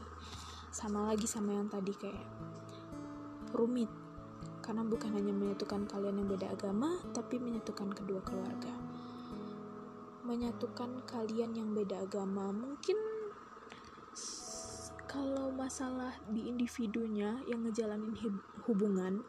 sama 0.69 1.09
lagi 1.09 1.25
sama 1.25 1.57
yang 1.57 1.67
tadi 1.67 1.93
kayak 1.97 2.25
rumit. 3.53 3.89
Karena 4.69 4.85
bukan 4.85 5.17
hanya 5.17 5.33
menyatukan 5.33 5.89
kalian 5.89 6.21
yang 6.21 6.29
beda 6.29 6.53
agama, 6.53 7.01
tapi 7.09 7.41
menyatukan 7.41 7.89
kedua 7.89 8.21
keluarga. 8.21 8.69
Menyatukan 10.29 11.09
kalian 11.09 11.57
yang 11.57 11.73
beda 11.73 12.05
agama 12.05 12.53
mungkin 12.53 13.01
kalau 15.09 15.49
masalah 15.49 16.13
di 16.29 16.45
individunya 16.45 17.41
yang 17.49 17.65
ngejalanin 17.65 18.13
hubungan, 18.69 19.25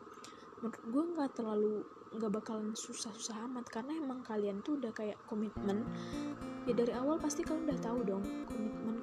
menurut 0.61 0.85
gue 0.93 1.05
nggak 1.17 1.31
terlalu 1.41 1.89
nggak 2.11 2.33
bakalan 2.37 2.77
susah-susah 2.77 3.49
amat 3.49 3.71
karena 3.71 3.97
emang 3.97 4.21
kalian 4.21 4.61
tuh 4.61 4.77
udah 4.77 4.91
kayak 4.91 5.15
komitmen 5.31 5.87
ya 6.67 6.75
dari 6.75 6.91
awal 6.91 7.23
pasti 7.23 7.47
kalian 7.47 7.71
udah 7.71 7.81
tahu 7.81 8.03
dong 8.03 8.25
komitmen 8.51 8.99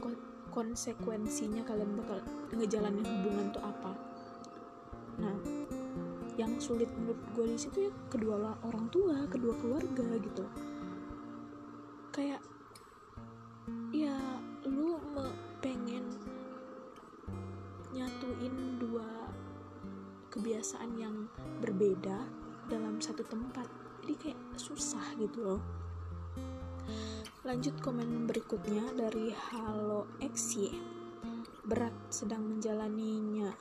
konsekuensinya 0.52 1.64
kalian 1.64 1.96
bakal 1.96 2.20
ngejalanin 2.52 3.08
hubungan 3.08 3.48
tuh 3.56 3.64
apa 3.64 3.92
nah 5.24 5.57
yang 6.38 6.54
sulit 6.62 6.88
menurut 6.94 7.18
gue 7.34 7.46
di 7.50 7.58
situ 7.58 7.90
ya 7.90 7.92
kedua 8.14 8.62
orang 8.62 8.86
tua 8.94 9.26
kedua 9.26 9.58
keluarga 9.58 10.08
gitu. 10.22 10.46
Kayak 12.14 12.42
ya 13.90 14.14
lu 14.70 15.02
pengen 15.60 16.06
nyatuin 17.90 18.78
dua 18.78 19.34
kebiasaan 20.30 20.94
yang 21.02 21.26
berbeda 21.58 22.22
dalam 22.70 23.02
satu 23.02 23.26
tempat. 23.26 23.66
Jadi 24.06 24.16
kayak 24.22 24.40
susah 24.62 25.18
gitu 25.18 25.42
loh. 25.42 25.62
Lanjut 27.42 27.82
komen 27.82 28.30
berikutnya 28.30 28.94
dari 28.94 29.34
Halo 29.34 30.06
XY 30.22 30.78
berat 31.66 31.96
sedang 32.14 32.46
menjalaninya. 32.46 33.52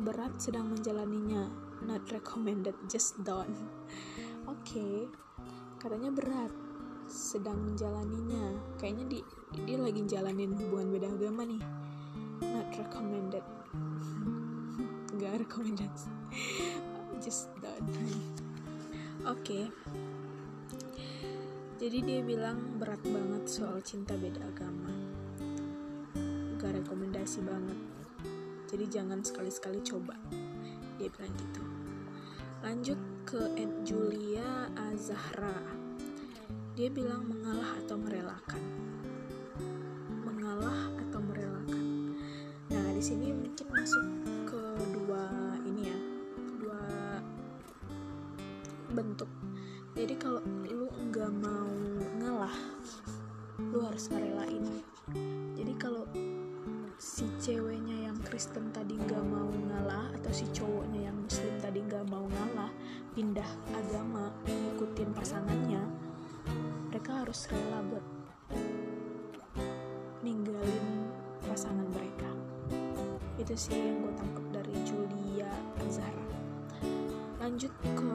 Berat 0.00 0.36
sedang 0.38 0.70
menjalaninya 0.70 1.69
not 1.84 2.04
recommended 2.12 2.76
just 2.88 3.20
don't. 3.22 3.56
Oke 4.48 4.60
okay. 4.64 4.96
katanya 5.80 6.10
berat 6.12 6.52
sedang 7.10 7.58
menjalaninya. 7.66 8.54
Kayaknya 8.78 9.04
di 9.06 9.20
dia 9.66 9.78
lagi 9.78 10.02
jalanin 10.06 10.54
hubungan 10.54 10.94
beda 10.94 11.08
agama 11.10 11.42
nih. 11.46 11.62
Not 12.40 12.68
recommended. 12.76 13.44
Gak 15.20 15.44
recommended. 15.44 15.92
Just 17.20 17.52
don't. 17.60 17.88
Oke. 19.26 19.44
Okay 19.44 19.64
jadi 21.80 22.04
dia 22.04 22.20
bilang 22.20 22.76
berat 22.76 23.00
banget 23.08 23.48
soal 23.48 23.80
cinta 23.80 24.12
beda 24.12 24.44
agama. 24.52 24.92
Gak 26.60 26.76
rekomendasi 26.76 27.40
banget. 27.40 27.78
Jadi 28.68 28.84
jangan 28.92 29.24
sekali-sekali 29.24 29.80
coba. 29.80 30.12
Dia 31.00 31.08
bilang 31.08 31.32
gitu 31.40 31.69
lanjut 32.60 33.00
ke 33.24 33.40
Ed 33.56 33.72
Julia 33.88 34.68
Azahra. 34.76 35.56
Dia 36.76 36.92
bilang 36.92 37.24
mengalah 37.24 37.80
atau 37.80 37.96
merelakan. 37.96 38.60
Mengalah 40.28 40.92
atau 41.08 41.20
merelakan. 41.24 41.84
Nah 42.68 42.86
di 42.92 43.00
sini 43.00 43.32
mungkin 43.32 43.64
masuk 43.64 44.04
ke 44.44 44.62
dua 44.92 45.56
ini 45.64 45.88
ya 45.88 45.98
dua 46.60 46.84
bentuk. 48.92 49.30
Jadi 49.96 50.14
kalau 50.20 50.44
lu 50.68 50.92
nggak 51.08 51.32
mau 51.40 51.72
ngalah 52.20 52.56
lu 53.72 53.88
harus 53.88 54.04
ngerelain. 54.12 54.84
Jadi 55.56 55.72
kalau 55.80 56.04
si 57.00 57.24
ceweknya 57.40 58.12
yang 58.12 58.18
Kristen 58.28 58.68
tadi 58.76 58.92
nggak 58.92 59.24
mau 59.24 59.48
ngalah 59.48 60.12
atau 60.20 60.28
si 60.36 60.44
cowoknya 60.52 61.08
yang 61.08 61.16
Muslim 61.16 61.56
tadi 61.56 61.80
nggak 61.80 62.04
mau 62.12 62.28
ngalah 62.28 62.68
pindah 63.16 63.48
agama 63.72 64.28
ngikutin 64.44 65.08
pasangannya 65.16 65.80
mereka 66.92 67.24
harus 67.24 67.48
rela 67.48 67.80
buat 67.88 68.04
ninggalin 70.20 71.08
pasangan 71.48 71.88
mereka 71.88 72.28
itu 73.40 73.56
sih 73.56 73.80
yang 73.80 74.04
gue 74.04 74.12
tangkap 74.20 74.60
dari 74.60 74.76
Julia 74.84 75.48
Azhara 75.80 76.28
lanjut 77.40 77.72
ke 77.96 78.12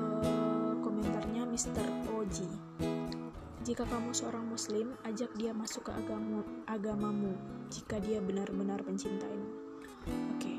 komentarnya 0.85 1.41
Mr. 1.49 1.89
Oji 2.21 2.64
jika 3.65 3.81
kamu 3.89 4.13
seorang 4.13 4.45
muslim, 4.45 4.93
ajak 5.09 5.33
dia 5.41 5.49
masuk 5.49 5.89
ke 5.89 5.91
agama, 5.97 6.45
agamamu 6.69 7.33
jika 7.73 7.97
dia 7.97 8.21
benar-benar 8.21 8.77
mencintaimu. 8.85 9.49
Oke. 10.37 10.37
Okay. 10.37 10.57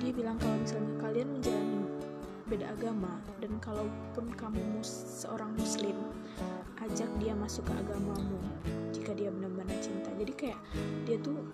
Dia 0.00 0.10
bilang 0.16 0.40
kalau 0.40 0.56
misalnya 0.56 0.88
kalian 1.04 1.28
menjalani 1.36 1.84
beda 2.48 2.72
agama 2.72 3.20
dan 3.44 3.60
kalaupun 3.60 4.32
kamu 4.40 4.56
mus 4.72 4.88
seorang 5.20 5.52
muslim, 5.52 5.92
ajak 6.80 7.12
dia 7.20 7.36
masuk 7.36 7.68
ke 7.68 7.76
agamamu 7.76 8.40
jika 8.96 9.12
dia 9.12 9.28
benar-benar 9.28 9.76
cinta. 9.84 10.08
Jadi 10.16 10.32
kayak 10.32 10.60
dia 11.04 11.20
tuh 11.20 11.44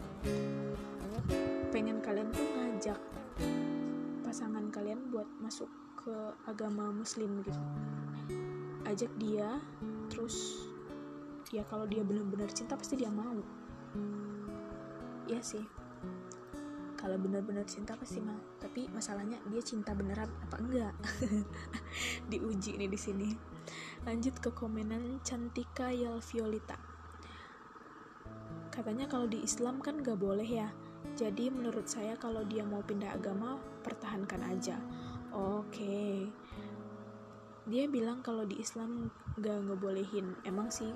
pengen 1.75 1.99
kalian 1.99 2.31
tuh 2.31 2.47
ngajak 2.47 3.01
pasangan 4.23 4.71
kalian 4.71 5.03
buat 5.11 5.27
masuk 5.43 5.67
ke 5.99 6.15
agama 6.47 6.95
muslim 6.95 7.43
gitu 7.43 7.59
ajak 8.89 9.13
dia 9.21 9.61
terus 10.09 10.67
ya 11.49 11.65
kalau 11.65 11.89
dia 11.89 12.05
benar-benar 12.05 12.51
cinta 12.53 12.77
pasti 12.77 12.97
dia 12.99 13.09
mau. 13.13 13.41
Ya 15.29 15.41
sih. 15.41 15.65
Kalau 16.99 17.15
benar-benar 17.15 17.63
cinta 17.63 17.95
pasti 17.95 18.19
mau 18.19 18.37
tapi 18.59 18.91
masalahnya 18.91 19.39
dia 19.49 19.63
cinta 19.63 19.95
beneran 19.95 20.29
apa 20.45 20.57
enggak? 20.59 20.95
Diuji 22.31 22.77
nih 22.77 22.91
di 22.91 22.99
sini. 22.99 23.29
Lanjut 24.03 24.37
ke 24.43 24.51
komenan 24.51 25.21
Cantika 25.23 25.93
Yelviolita 25.93 26.99
katanya 28.79 29.11
kalau 29.11 29.27
di 29.27 29.43
Islam 29.43 29.83
kan 29.83 30.07
gak 30.07 30.23
boleh 30.23 30.47
ya. 30.47 30.71
Jadi 31.19 31.51
menurut 31.51 31.91
saya 31.91 32.15
kalau 32.15 32.47
dia 32.47 32.63
mau 32.63 32.79
pindah 32.79 33.11
agama 33.11 33.59
pertahankan 33.83 34.39
aja. 34.55 34.79
Oke. 35.35 35.67
okay 35.67 36.15
dia 37.69 37.85
bilang 37.85 38.25
kalau 38.25 38.49
di 38.49 38.57
Islam 38.65 39.13
gak 39.37 39.61
ngebolehin. 39.69 40.41
Emang 40.49 40.73
sih 40.73 40.89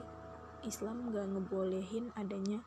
Islam 0.65 1.13
gak 1.13 1.29
ngebolehin 1.29 2.09
adanya 2.17 2.65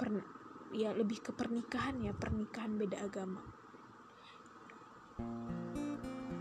per, 0.00 0.24
ya 0.72 0.96
lebih 0.96 1.20
ke 1.20 1.36
pernikahan 1.36 2.00
ya 2.00 2.16
pernikahan 2.16 2.80
beda 2.80 2.96
agama. 3.04 3.44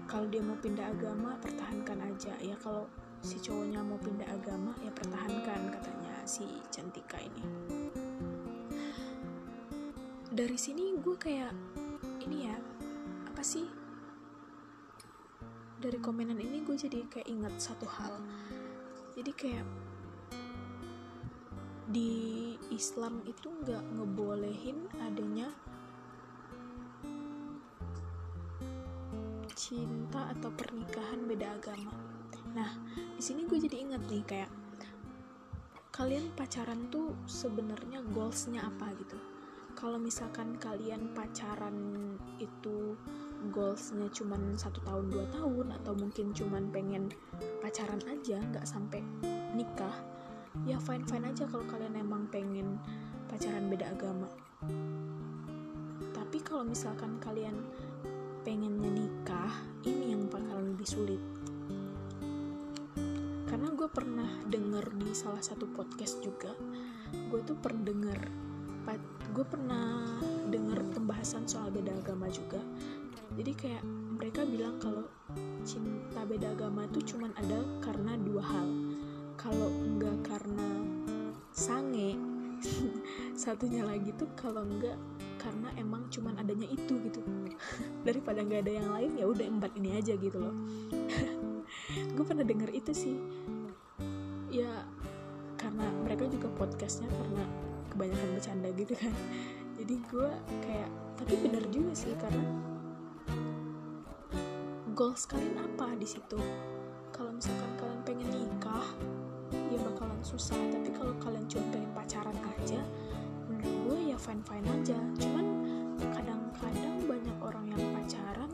Kalau 0.08 0.28
dia 0.32 0.40
mau 0.40 0.56
pindah 0.56 0.88
agama 0.88 1.36
pertahankan 1.44 2.00
aja. 2.00 2.32
Ya 2.40 2.56
kalau 2.64 2.88
si 3.20 3.36
cowoknya 3.44 3.84
mau 3.84 4.00
pindah 4.00 4.32
agama 4.32 4.72
ya 4.80 4.92
pertahankan 4.96 5.68
katanya 5.68 6.16
si 6.24 6.48
Cantika 6.72 7.20
ini. 7.20 7.44
Dari 10.32 10.56
sini 10.56 10.96
gue 10.96 11.16
kayak 11.20 11.52
ini 12.24 12.48
ya 12.48 12.56
apa 13.28 13.44
sih 13.44 13.81
dari 15.82 15.98
komenan 15.98 16.38
ini 16.38 16.62
gue 16.62 16.78
jadi 16.78 17.02
kayak 17.10 17.26
ingat 17.26 17.58
satu 17.58 17.90
hal. 17.90 18.22
Jadi 19.18 19.32
kayak 19.34 19.66
di 21.90 22.54
Islam 22.70 23.26
itu 23.26 23.50
nggak 23.50 23.84
ngebolehin 23.98 24.86
adanya 25.02 25.50
cinta 29.58 30.30
atau 30.38 30.54
pernikahan 30.54 31.26
beda 31.26 31.50
agama. 31.58 31.92
Nah 32.54 32.72
di 32.96 33.22
sini 33.26 33.50
gue 33.50 33.58
jadi 33.58 33.82
ingat 33.82 34.06
nih 34.06 34.24
kayak 34.24 34.52
kalian 35.92 36.30
pacaran 36.38 36.88
tuh 36.94 37.18
sebenarnya 37.26 38.06
goalsnya 38.14 38.64
apa 38.64 38.94
gitu? 39.02 39.18
Kalau 39.74 39.98
misalkan 39.98 40.62
kalian 40.62 41.10
pacaran 41.18 41.76
itu 42.38 42.96
goalsnya 43.50 44.06
cuman 44.14 44.54
satu 44.54 44.78
tahun 44.86 45.10
dua 45.10 45.26
tahun 45.34 45.74
atau 45.82 45.98
mungkin 45.98 46.30
cuman 46.38 46.70
pengen 46.70 47.10
pacaran 47.58 47.98
aja 48.06 48.38
nggak 48.38 48.70
sampai 48.70 49.02
nikah 49.58 49.98
ya 50.70 50.78
fine 50.78 51.02
fine 51.10 51.26
aja 51.26 51.50
kalau 51.50 51.66
kalian 51.66 51.98
emang 51.98 52.30
pengen 52.30 52.78
pacaran 53.32 53.72
beda 53.72 53.90
agama. 53.90 54.28
Tapi 56.12 56.38
kalau 56.44 56.68
misalkan 56.68 57.18
kalian 57.24 57.56
pengennya 58.44 58.92
nikah 58.92 59.54
ini 59.88 60.12
yang 60.12 60.28
bakalan 60.28 60.76
lebih 60.76 60.88
sulit. 60.88 61.22
Karena 63.48 63.72
gue 63.72 63.88
pernah 63.88 64.30
denger 64.48 64.86
di 65.00 65.12
salah 65.16 65.42
satu 65.42 65.72
podcast 65.72 66.20
juga 66.20 66.52
gue 67.12 67.40
tuh 67.44 67.60
pernah 67.60 67.84
denger 67.84 68.20
gue 69.32 69.46
pernah 69.48 70.20
denger 70.52 70.92
pembahasan 70.92 71.48
soal 71.48 71.72
beda 71.72 71.96
agama 71.96 72.28
juga 72.28 72.60
jadi 73.32 73.52
kayak 73.56 73.84
mereka 74.20 74.44
bilang 74.44 74.76
kalau 74.78 75.08
cinta 75.64 76.28
beda 76.28 76.52
agama 76.52 76.84
itu 76.92 77.16
cuma 77.16 77.32
ada 77.40 77.64
karena 77.80 78.20
dua 78.20 78.44
hal. 78.44 78.68
Kalau 79.40 79.72
enggak 79.72 80.18
karena 80.28 80.68
sange 81.56 82.20
satunya 83.42 83.88
lagi 83.88 84.12
tuh 84.20 84.28
kalau 84.36 84.68
enggak 84.68 85.00
karena 85.40 85.72
emang 85.80 86.06
cuman 86.12 86.38
adanya 86.44 86.68
itu 86.68 87.00
gitu. 87.08 87.24
Daripada 88.08 88.44
nggak 88.44 88.68
ada 88.68 88.74
yang 88.84 88.90
lain 88.92 89.12
ya 89.16 89.26
udah 89.26 89.48
empat 89.48 89.72
ini 89.80 89.96
aja 89.96 90.14
gitu 90.20 90.38
loh. 90.38 90.56
Gue 92.16 92.26
pernah 92.28 92.44
denger 92.44 92.70
itu 92.76 92.92
sih. 92.92 93.16
Ya 94.52 94.84
karena 95.56 95.88
mereka 96.04 96.28
juga 96.28 96.52
podcastnya 96.60 97.08
karena 97.08 97.48
kebanyakan 97.96 98.30
bercanda 98.36 98.70
gitu 98.76 98.94
kan. 99.00 99.14
Jadi 99.80 99.96
gue 100.14 100.30
kayak 100.68 100.90
tapi 101.16 101.34
benar 101.42 101.64
juga 101.72 101.94
sih 101.96 102.14
karena 102.20 102.71
goals 105.02 105.26
kalian 105.26 105.58
apa 105.58 105.98
di 105.98 106.06
situ? 106.06 106.38
Kalau 107.10 107.34
misalkan 107.34 107.74
kalian 107.74 108.02
pengen 108.06 108.30
nikah 108.30 108.86
ya 109.74 109.82
bakalan 109.82 110.22
susah. 110.22 110.62
Tapi 110.70 110.94
kalau 110.94 111.18
kalian 111.18 111.42
cuma 111.50 111.66
pengen 111.74 111.90
pacaran 111.98 112.38
aja 112.38 112.78
menurut 113.50 113.74
gue 113.82 114.14
ya 114.14 114.18
fine 114.22 114.46
fine 114.46 114.62
aja. 114.62 115.02
Cuman 115.18 115.46
kadang-kadang 116.06 117.02
banyak 117.10 117.38
orang 117.42 117.66
yang 117.74 117.82
pacaran 117.98 118.52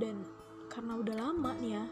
dan 0.00 0.24
karena 0.72 0.92
udah 0.96 1.14
lama 1.20 1.52
nih 1.60 1.76
ya 1.76 1.84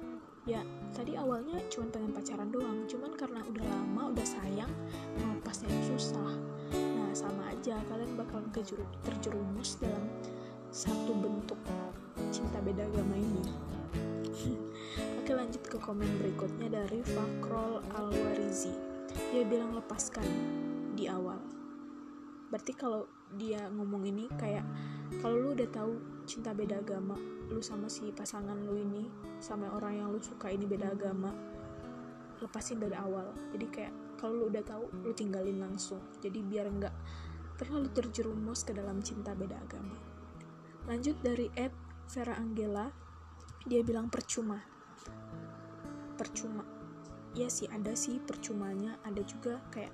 ya 0.57 0.62
tadi 0.96 1.20
awalnya 1.20 1.61
cuma 1.68 1.92
pengen 1.92 2.16
pacaran 2.16 2.49
doang. 2.49 2.88
Cuman 2.88 3.12
karena 3.12 3.44
udah 3.44 3.64
lama 3.77 4.16
udah 4.16 4.25
sayang 4.25 4.73
melepasnya 5.20 5.68
susah. 5.85 6.33
Nah 6.73 7.12
sama 7.12 7.53
aja 7.53 7.77
kalian 7.92 8.16
bakalan 8.16 8.49
terjerumus 9.05 9.77
dalam 9.77 10.09
satu 10.71 11.11
bentuk 11.19 11.59
cinta 12.31 12.63
beda 12.63 12.87
agama 12.87 13.19
ini. 13.19 13.43
Oke 15.19 15.35
lanjut 15.35 15.67
ke 15.67 15.75
komen 15.83 16.07
berikutnya 16.23 16.71
dari 16.71 17.03
Fakrol 17.03 17.83
Alwarizi. 17.91 18.71
Dia 19.35 19.43
bilang 19.43 19.75
lepaskan 19.75 20.23
di 20.95 21.11
awal. 21.11 21.43
Berarti 22.55 22.71
kalau 22.79 23.11
dia 23.35 23.67
ngomong 23.67 24.07
ini 24.15 24.31
kayak 24.39 24.63
kalau 25.19 25.43
lu 25.43 25.59
udah 25.59 25.67
tahu 25.75 25.99
cinta 26.23 26.55
beda 26.55 26.79
agama 26.79 27.19
lu 27.51 27.59
sama 27.59 27.91
si 27.91 28.15
pasangan 28.15 28.55
lu 28.63 28.79
ini 28.79 29.11
sama 29.43 29.75
orang 29.75 29.99
yang 29.99 30.09
lu 30.15 30.23
suka 30.23 30.55
ini 30.55 30.71
beda 30.71 30.95
agama 30.95 31.35
lepasin 32.39 32.79
dari 32.79 32.95
awal. 32.95 33.35
Jadi 33.51 33.67
kayak 33.75 33.95
kalau 34.23 34.47
lu 34.47 34.55
udah 34.55 34.63
tahu 34.63 34.87
lu 35.03 35.11
tinggalin 35.19 35.59
langsung. 35.59 35.99
Jadi 36.23 36.47
biar 36.47 36.71
nggak 36.71 36.95
terlalu 37.59 37.91
terjerumus 37.91 38.63
ke 38.63 38.71
dalam 38.71 39.03
cinta 39.03 39.35
beda 39.35 39.59
agama 39.59 40.10
lanjut 40.88 41.16
dari 41.21 41.51
Ed 41.59 41.73
Vera 42.11 42.37
Angela. 42.38 42.88
Dia 43.66 43.85
bilang 43.85 44.09
percuma. 44.09 44.59
Percuma. 46.16 46.64
Ya 47.37 47.47
sih 47.53 47.69
ada 47.69 47.93
sih 47.95 48.19
percumanya. 48.19 48.97
Ada 49.05 49.23
juga 49.23 49.61
kayak 49.71 49.93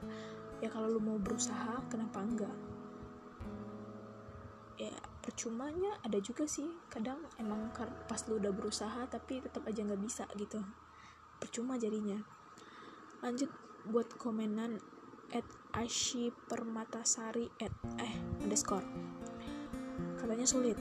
ya 0.64 0.68
kalau 0.72 0.88
lu 0.88 1.00
mau 1.02 1.18
berusaha 1.18 1.82
kenapa 1.90 2.22
enggak? 2.22 2.56
Ya 4.80 4.92
percumanya 5.20 5.98
ada 6.06 6.16
juga 6.22 6.46
sih. 6.46 6.70
Kadang 6.88 7.20
emang 7.36 7.68
pas 8.06 8.22
lu 8.30 8.38
udah 8.38 8.52
berusaha 8.54 9.04
tapi 9.10 9.42
tetap 9.42 9.66
aja 9.66 9.82
nggak 9.82 10.02
bisa 10.02 10.24
gitu. 10.38 10.62
Percuma 11.42 11.76
jadinya. 11.76 12.22
Lanjut 13.20 13.50
buat 13.86 14.14
komenan 14.16 14.80
at 15.34 15.46
Ashi 15.74 16.30
Permatasari 16.46 17.50
at 17.58 17.74
eh 17.98 18.14
underscore 18.40 19.15
katanya 20.26 20.42
sulit. 20.42 20.74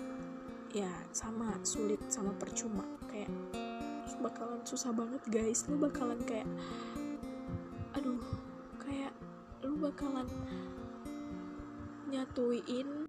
Ya 0.74 0.90
sama 1.14 1.54
sulit 1.62 2.02
sama 2.10 2.34
percuma. 2.34 2.82
Kayak 3.06 3.30
bakalan 4.26 4.58
susah 4.66 4.90
banget 4.90 5.22
guys. 5.30 5.70
Lu 5.70 5.78
bakalan 5.78 6.18
kayak 6.26 6.50
aduh 7.94 8.26
kayak 8.82 9.14
lu 9.62 9.78
bakalan 9.78 10.26
nyatuin 12.10 13.06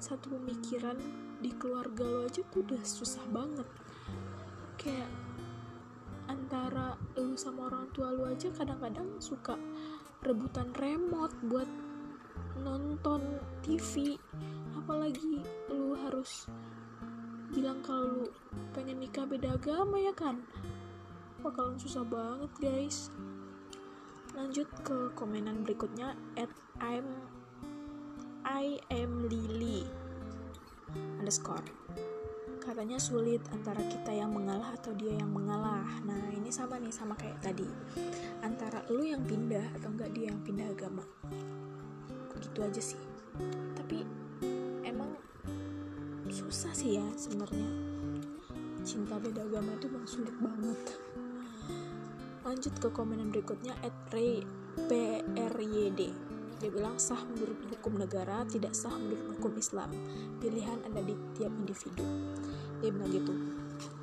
satu 0.00 0.40
pemikiran 0.40 0.96
di 1.44 1.52
keluarga 1.60 2.08
lo 2.08 2.24
aja 2.24 2.40
tuh 2.48 2.64
udah 2.64 2.80
susah 2.80 3.28
banget. 3.28 3.68
Kayak 4.80 5.12
antara 6.32 6.96
lu 7.20 7.36
sama 7.36 7.68
orang 7.68 7.92
tua 7.92 8.16
lu 8.16 8.24
aja 8.24 8.48
kadang-kadang 8.48 9.20
suka 9.20 9.60
rebutan 10.24 10.72
remote 10.80 11.36
buat 11.44 11.68
nonton 12.64 13.20
TV 13.60 14.16
apalagi 14.86 15.42
harus 16.06 16.46
bilang 17.50 17.82
kalau 17.82 18.22
lu 18.22 18.26
pengen 18.70 19.02
nikah 19.02 19.26
beda 19.26 19.58
agama 19.58 19.98
ya 19.98 20.14
kan? 20.14 20.38
Bakalan 21.42 21.78
susah 21.78 22.06
banget 22.06 22.52
guys. 22.62 23.10
Lanjut 24.38 24.68
ke 24.86 25.10
komenan 25.18 25.66
berikutnya 25.66 26.14
at 26.38 26.50
I'm 26.78 27.06
I 28.46 28.78
am 28.94 29.26
Lily 29.26 29.82
underscore. 31.18 31.66
Katanya 32.62 32.98
sulit 32.98 33.42
antara 33.54 33.78
kita 33.86 34.10
yang 34.10 34.34
mengalah 34.34 34.74
atau 34.74 34.90
dia 34.94 35.14
yang 35.18 35.30
mengalah. 35.30 35.86
Nah 36.02 36.30
ini 36.34 36.50
sama 36.50 36.82
nih 36.82 36.90
sama 36.90 37.14
kayak 37.14 37.38
tadi. 37.38 37.66
Antara 38.42 38.82
lu 38.90 39.06
yang 39.06 39.22
pindah 39.22 39.70
atau 39.78 39.90
enggak 39.94 40.10
dia 40.14 40.30
yang 40.34 40.42
pindah 40.42 40.66
agama. 40.70 41.02
Begitu 42.34 42.58
aja 42.62 42.82
sih. 42.82 43.02
Tapi 43.78 44.02
emang 44.82 45.14
susah 46.30 46.72
sih 46.74 46.98
ya 46.98 47.06
sebenarnya 47.18 47.68
cinta 48.86 49.18
beda 49.18 49.42
agama 49.42 49.74
itu 49.74 49.86
bang 49.90 50.06
sulit 50.06 50.36
banget 50.38 50.80
lanjut 52.46 52.74
ke 52.78 52.88
komenan 52.94 53.34
berikutnya 53.34 53.74
at 53.82 53.94
Ray 54.14 54.46
PRYD 54.86 56.26
dia 56.56 56.72
bilang 56.72 56.96
sah 56.96 57.20
menurut 57.20 57.60
hukum 57.68 58.00
negara, 58.00 58.40
tidak 58.48 58.72
sah 58.72 58.92
menurut 58.96 59.36
hukum 59.36 59.52
Islam. 59.60 59.92
Pilihan 60.40 60.80
ada 60.88 61.04
di 61.04 61.12
tiap 61.36 61.52
individu. 61.52 62.00
Dia 62.80 62.88
bilang 62.88 63.12
gitu. 63.12 63.32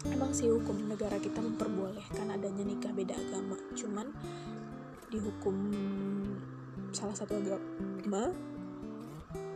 Emang 0.05 0.29
sih 0.37 0.53
hukum 0.53 0.85
negara 0.85 1.17
kita 1.17 1.41
memperbolehkan 1.41 2.29
adanya 2.29 2.61
nikah 2.61 2.93
beda 2.93 3.17
agama. 3.17 3.57
Cuman 3.73 4.13
di 5.09 5.17
hukum 5.17 5.55
salah 6.93 7.17
satu 7.17 7.41
agama, 7.41 8.29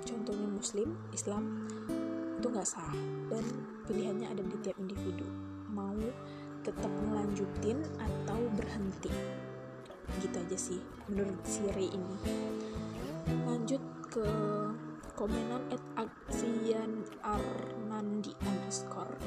contohnya 0.02 0.48
Muslim, 0.50 0.98
Islam, 1.14 1.70
itu 2.38 2.48
nggak 2.54 2.68
sah. 2.70 2.94
Dan 3.28 3.46
pilihannya 3.90 4.30
ada 4.30 4.44
di 4.46 4.56
tiap 4.62 4.78
individu. 4.78 5.26
Mau 5.74 5.98
tetap 6.62 6.92
melanjutin 7.10 7.82
atau 7.98 8.40
berhenti. 8.54 9.12
Gitu 10.20 10.36
aja 10.36 10.58
sih 10.58 10.80
menurut 11.10 11.40
Siri 11.48 11.88
ini. 11.92 12.18
Lanjut 13.48 13.82
ke 14.08 14.28
komenan 15.18 15.64
at 15.74 15.82
Axian 15.98 17.08
Arnandi 17.26 18.36
underscore. 18.44 19.18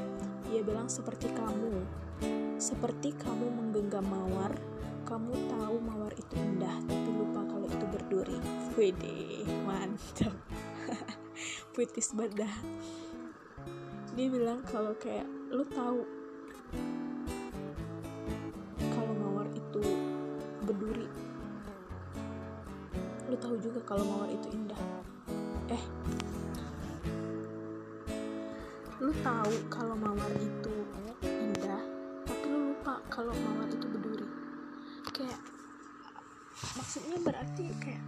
Dia 0.53 0.63
bilang 0.63 0.87
seperti 0.87 1.33
kamu. 1.35 1.83
Seperti 2.61 3.17
kamu 3.17 3.49
menggenggam 3.51 4.07
mawar. 4.07 4.55
Kamu 5.09 5.33
tahu 5.51 5.77
mawar 5.83 6.13
itu 6.15 6.39
indah 6.39 6.77
tapi 6.87 7.11
lupa 7.11 7.43
kalau 7.43 7.67
itu 7.67 7.87
berduri. 7.89 8.39
Wede 8.79 9.43
mantap. 9.67 10.37
Puitis 11.73 12.13
banget 12.13 12.53
dia 14.19 14.27
bilang 14.27 14.59
kalau 14.67 14.91
kayak 14.99 15.23
lu 15.55 15.63
tahu 15.71 16.03
kalau 18.91 19.13
mawar 19.15 19.47
itu 19.55 19.83
berduri. 20.67 21.07
Lu 23.31 23.37
tahu 23.39 23.55
juga 23.63 23.79
kalau 23.87 24.03
mawar 24.03 24.31
itu 24.35 24.51
indah. 24.51 24.83
Eh 25.71 25.85
lu 28.99 29.15
tahu 29.23 29.55
kalau 29.71 29.95
mawar 29.95 30.33
itu 30.37 30.75
indah 31.25 31.83
tapi 32.27 32.45
lu 32.51 32.75
lupa 32.75 32.99
kalau 33.07 33.31
mawar 33.31 33.71
itu 33.71 33.87
berduri. 33.87 34.27
Kayak 35.15 35.39
maksudnya 36.75 37.19
berarti 37.23 37.67
kayak 37.79 38.05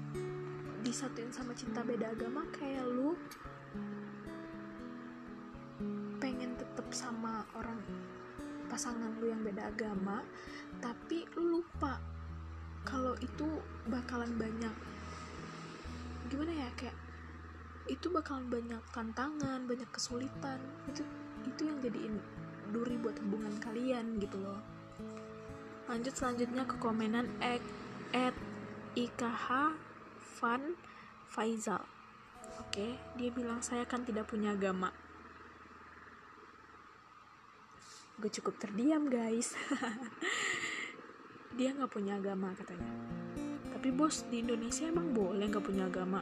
disatuin 0.82 1.30
sama 1.30 1.54
cinta 1.54 1.86
beda 1.86 2.10
agama 2.10 2.42
kayak 2.50 2.82
lu 2.90 3.14
orang 7.54 7.78
pasangan 8.72 9.12
lu 9.20 9.28
yang 9.28 9.44
beda 9.44 9.68
agama 9.68 10.24
tapi 10.80 11.28
lu 11.36 11.60
lupa 11.60 12.00
kalau 12.82 13.14
itu 13.22 13.46
bakalan 13.86 14.32
banyak 14.34 14.74
gimana 16.32 16.52
ya 16.56 16.68
kayak 16.74 16.96
itu 17.90 18.06
bakalan 18.08 18.46
banyak 18.48 18.82
tantangan 18.94 19.66
banyak 19.66 19.90
kesulitan 19.90 20.58
itu 20.88 21.02
itu 21.44 21.66
yang 21.66 21.78
jadiin 21.82 22.14
duri 22.70 22.96
buat 22.96 23.18
hubungan 23.20 23.52
kalian 23.60 24.16
gitu 24.22 24.40
loh. 24.40 24.56
Lanjut 25.90 26.14
selanjutnya 26.16 26.64
ke 26.64 26.78
komenan 26.80 27.28
at, 27.42 27.60
at 28.16 28.32
IKH 28.96 29.76
Van 30.40 30.62
Faizal. 31.28 31.84
Oke 32.62 32.96
dia 33.18 33.28
bilang 33.28 33.60
saya 33.60 33.84
kan 33.84 34.06
tidak 34.06 34.30
punya 34.30 34.54
agama 34.54 34.94
gue 38.20 38.30
cukup 38.40 38.60
terdiam 38.60 39.08
guys. 39.08 39.56
Dia 41.56 41.72
nggak 41.76 41.92
punya 41.92 42.20
agama 42.20 42.52
katanya. 42.56 42.90
Tapi 43.72 43.88
bos 43.92 44.24
di 44.28 44.44
Indonesia 44.44 44.88
emang 44.88 45.12
boleh 45.12 45.48
nggak 45.48 45.64
punya 45.64 45.88
agama? 45.88 46.20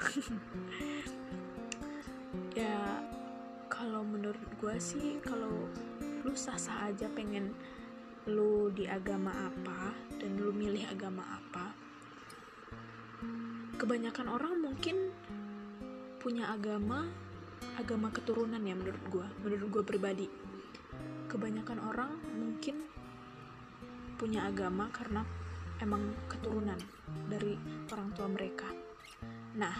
Ya 2.50 3.02
kalau 3.70 4.02
menurut 4.02 4.42
gue 4.58 4.76
sih 4.82 5.22
kalau 5.22 5.70
lu 6.26 6.34
sah-sah 6.34 6.90
aja 6.90 7.06
pengen 7.10 7.54
lu 8.28 8.68
di 8.74 8.84
agama 8.84 9.32
apa 9.48 9.96
dan 10.20 10.36
lu 10.36 10.52
milih 10.52 10.84
agama 10.90 11.24
apa 11.24 11.72
kebanyakan 13.80 14.28
orang 14.28 14.60
mungkin 14.60 15.08
punya 16.20 16.52
agama 16.52 17.08
agama 17.80 18.12
keturunan 18.12 18.60
ya 18.60 18.76
menurut 18.76 19.04
gue 19.08 19.26
menurut 19.40 19.68
gue 19.72 19.84
pribadi 19.88 20.26
kebanyakan 21.30 21.78
orang 21.86 22.10
mungkin 22.34 22.82
punya 24.18 24.50
agama 24.50 24.90
karena 24.90 25.22
emang 25.78 26.10
keturunan 26.26 26.76
dari 27.30 27.54
orang 27.94 28.10
tua 28.18 28.26
mereka. 28.26 28.66
Nah, 29.54 29.72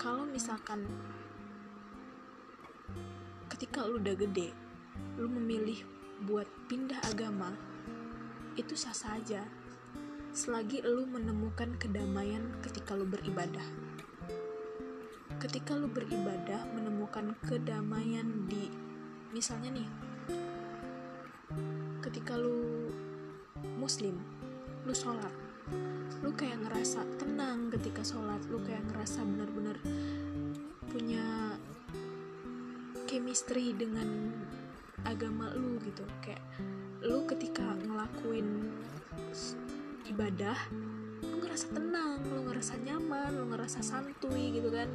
kalau 0.00 0.24
misalkan 0.24 0.88
ketika 3.52 3.84
lu 3.84 4.00
udah 4.00 4.16
gede, 4.16 4.50
lu 5.20 5.28
memilih 5.28 5.84
buat 6.24 6.48
pindah 6.66 6.98
agama, 7.06 7.52
itu 8.58 8.74
sah 8.74 8.96
saja. 8.96 9.44
Selagi 10.34 10.82
lu 10.82 11.06
menemukan 11.06 11.76
kedamaian 11.78 12.58
ketika 12.64 12.98
lu 12.98 13.06
beribadah. 13.06 13.64
Ketika 15.38 15.78
lu 15.78 15.86
beribadah, 15.86 16.66
menemukan 16.74 17.38
kedamaian 17.46 18.50
di 18.50 18.66
misalnya 19.30 19.78
nih, 19.78 20.07
ketika 22.08 22.40
lu 22.40 22.88
muslim, 23.76 24.16
lu 24.88 24.96
sholat 24.96 25.32
lu 26.24 26.32
kayak 26.32 26.64
ngerasa 26.64 27.04
tenang 27.20 27.68
ketika 27.68 28.00
sholat 28.00 28.40
lu 28.48 28.58
kayak 28.64 28.80
ngerasa 28.88 29.20
benar-benar 29.22 29.76
punya 30.88 31.52
chemistry 33.04 33.76
dengan 33.76 34.32
agama 35.04 35.52
lu 35.52 35.76
gitu. 35.84 36.02
Kayak 36.24 36.40
lu 37.04 37.28
ketika 37.28 37.76
ngelakuin 37.76 38.72
ibadah 40.08 40.56
lu 41.28 41.44
ngerasa 41.44 41.66
tenang 41.76 42.24
lu 42.24 42.48
ngerasa 42.48 42.74
nyaman 42.88 43.36
lu 43.36 43.44
ngerasa 43.52 43.84
santuy 43.84 44.56
gitu 44.56 44.72
kan 44.72 44.88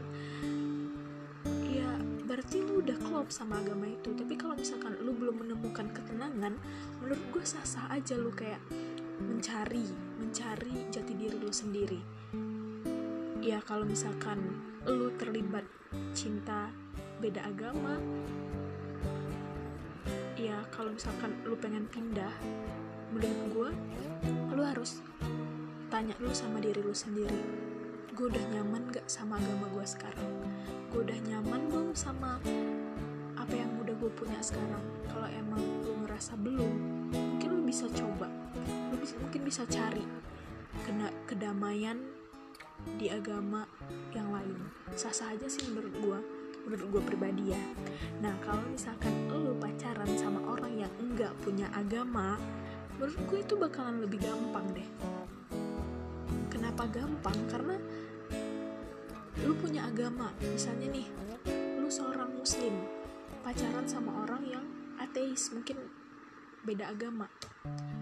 klop 3.23 3.31
sama 3.31 3.55
agama 3.63 3.87
itu. 3.87 4.11
Tapi 4.11 4.35
kalau 4.35 4.51
misalkan 4.51 4.99
lu 4.99 5.15
belum 5.15 5.47
menemukan 5.47 5.87
ketenangan 5.95 6.59
menurut 6.99 7.23
gue 7.31 7.43
sah-sah 7.47 7.87
aja 7.87 8.19
lu 8.19 8.27
kayak 8.35 8.59
mencari 9.23 9.87
mencari 10.19 10.91
jati 10.91 11.15
diri 11.15 11.39
lu 11.39 11.47
sendiri. 11.47 12.03
Ya 13.39 13.63
kalau 13.63 13.87
misalkan 13.87 14.43
lu 14.83 15.07
terlibat 15.15 15.63
cinta 16.11 16.67
beda 17.23 17.47
agama 17.47 17.95
ya 20.35 20.59
kalau 20.75 20.91
misalkan 20.91 21.31
lu 21.47 21.55
pengen 21.55 21.87
pindah 21.87 22.35
menurut 23.15 23.39
gue 23.55 23.69
lu 24.51 24.67
harus 24.67 24.99
tanya 25.87 26.11
lu 26.19 26.35
sama 26.35 26.59
diri 26.59 26.83
lu 26.83 26.91
sendiri 26.91 27.39
gue 28.13 28.29
udah 28.29 28.45
nyaman 28.51 28.93
gak 28.93 29.09
sama 29.09 29.41
agama 29.41 29.65
gue 29.73 29.85
sekarang? 29.89 30.29
Gue 30.93 31.01
udah 31.01 31.17
nyaman 31.25 31.65
belum 31.65 31.97
sama 31.97 32.37
punya 34.15 34.39
sekarang. 34.39 34.83
Kalau 35.09 35.29
emang 35.29 35.61
lu 35.85 36.05
ngerasa 36.05 36.37
belum 36.39 36.75
mungkin 37.13 37.49
lu 37.59 37.61
bisa 37.65 37.85
coba. 37.91 38.29
Lu 38.91 38.95
bisa, 38.97 39.15
mungkin 39.19 39.41
bisa 39.45 39.63
cari 39.67 40.05
kena 40.85 41.09
kedamaian 41.29 42.01
di 42.97 43.07
agama 43.09 43.65
yang 44.11 44.33
lain. 44.33 44.57
Sah-sah 44.93 45.33
aja 45.33 45.47
sih 45.47 45.69
menurut 45.71 45.93
gue 45.97 46.19
menurut 46.63 46.87
gue 46.95 47.01
pribadi 47.03 47.51
ya. 47.51 47.61
Nah 48.23 48.33
kalau 48.39 48.63
misalkan 48.71 49.27
lo 49.29 49.51
pacaran 49.59 50.07
sama 50.15 50.39
orang 50.47 50.87
yang 50.87 50.93
enggak 50.99 51.35
punya 51.43 51.67
agama 51.75 52.39
menurut 52.95 53.19
gue 53.27 53.39
itu 53.43 53.53
bakalan 53.59 53.99
lebih 53.99 54.23
gampang 54.23 54.65
deh. 54.71 54.89
Kenapa 56.47 56.87
gampang? 56.87 57.35
Karena 57.51 57.75
lu 59.43 59.53
punya 59.59 59.89
agama. 59.89 60.31
Misalnya 60.39 60.87
nih 60.87 61.07
lu 61.83 61.91
seorang 61.91 62.31
muslim 62.31 63.02
pacaran 63.43 63.83
sama 63.83 64.23
orang 64.23 64.43
yang 64.47 64.65
ateis 64.95 65.51
mungkin 65.51 65.75
beda 66.63 66.95
agama. 66.95 67.27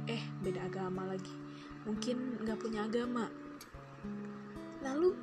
Eh 0.05 0.21
beda 0.45 0.69
agama 0.69 1.09
lagi. 1.09 1.33
Mungkin 1.89 2.45
nggak 2.45 2.61
punya 2.61 2.85
agama. 2.85 3.25
Lalu 4.85 5.17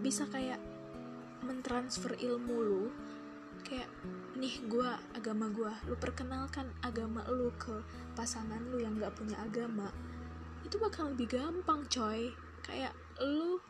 bisa 0.00 0.24
kayak 0.24 0.56
mentransfer 1.44 2.16
ilmu 2.16 2.56
lu 2.64 2.84
kayak 3.60 3.92
nih 4.40 4.56
gue 4.72 4.88
agama 5.12 5.52
gue 5.52 5.68
lu 5.84 5.96
perkenalkan 6.00 6.72
agama 6.80 7.20
lu 7.28 7.52
ke 7.60 7.84
pasangan 8.16 8.72
lu 8.72 8.80
yang 8.80 8.96
gak 8.96 9.12
punya 9.12 9.36
agama. 9.44 9.92
Itu 10.64 10.80
bakal 10.80 11.12
lebih 11.12 11.36
gampang 11.36 11.84
coy. 11.92 12.32
Kayak 12.64 12.96
lu 13.20 13.60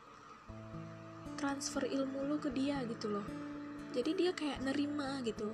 transfer 1.35 1.83
ilmu 1.91 2.31
lu 2.31 2.37
ke 2.39 2.55
dia 2.55 2.87
gitu 2.87 3.19
loh 3.19 3.50
jadi 3.91 4.11
dia 4.15 4.31
kayak 4.35 4.63
nerima 4.63 5.19
gitu. 5.27 5.51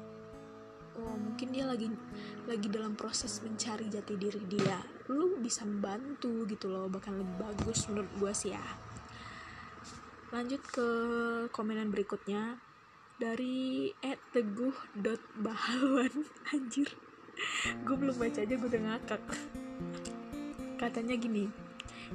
Oh 0.96 1.16
mungkin 1.16 1.52
dia 1.52 1.68
lagi 1.68 1.92
lagi 2.48 2.68
dalam 2.72 2.96
proses 2.96 3.40
mencari 3.44 3.88
jati 3.92 4.16
diri 4.16 4.40
dia. 4.48 4.80
Lu 5.12 5.36
bisa 5.40 5.64
membantu 5.68 6.48
gitu 6.48 6.72
loh 6.72 6.88
bahkan 6.88 7.20
lebih 7.20 7.36
bagus 7.36 7.84
menurut 7.88 8.12
gue 8.16 8.32
sih 8.32 8.52
ya. 8.56 8.64
Lanjut 10.32 10.60
ke 10.68 10.88
komenan 11.52 11.92
berikutnya. 11.92 12.60
Dari 13.16 13.96
@teguh.bahalwan 14.04 16.14
anjir. 16.52 16.88
Gue 17.84 17.96
belum 17.96 18.16
baca 18.16 18.44
aja 18.44 18.54
gue 18.56 18.68
udah 18.68 18.82
ngakak. 18.92 19.24
Katanya 20.76 21.16
gini 21.16 21.48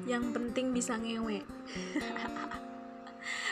yang 0.07 0.31
penting 0.31 0.71
bisa 0.71 0.95
ngewe 0.95 1.43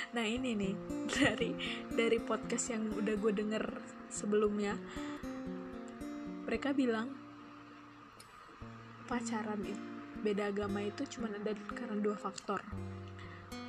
nah 0.10 0.26
ini 0.26 0.58
nih 0.58 0.74
dari 1.18 1.52
dari 1.94 2.18
podcast 2.18 2.74
yang 2.74 2.90
udah 2.94 3.16
gue 3.18 3.34
denger 3.34 3.64
sebelumnya. 4.10 4.78
Mereka 6.50 6.74
bilang 6.74 7.14
pacaran 9.06 9.62
beda 10.20 10.50
agama 10.50 10.82
itu 10.82 11.06
cuma 11.18 11.30
ada 11.30 11.54
karena 11.78 11.98
dua 12.02 12.18
faktor. 12.18 12.62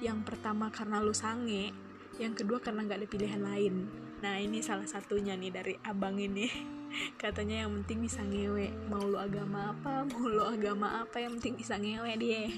Yang 0.01 0.25
pertama 0.25 0.73
karena 0.73 1.05
lu 1.05 1.13
sange 1.13 1.73
yang 2.21 2.37
kedua 2.37 2.61
karena 2.61 2.85
nggak 2.85 3.01
ada 3.05 3.09
pilihan 3.09 3.41
lain 3.41 3.75
nah 4.21 4.37
ini 4.37 4.61
salah 4.61 4.85
satunya 4.85 5.37
nih 5.37 5.53
dari 5.53 5.75
abang 5.85 6.21
ini. 6.21 6.49
Katanya 7.23 7.65
yang 7.65 7.81
penting 7.81 8.03
bisa 8.05 8.21
ngewe. 8.27 8.75
Mau 8.91 9.03
lu 9.07 9.15
agama 9.17 9.71
apa 9.71 10.03
mau 10.11 10.27
lu 10.27 10.43
agama 10.43 11.07
apa 11.07 11.23
yang 11.23 11.39
penting 11.39 11.57
bisa 11.61 11.79
ngewe 11.79 12.13
dia. 12.19 12.51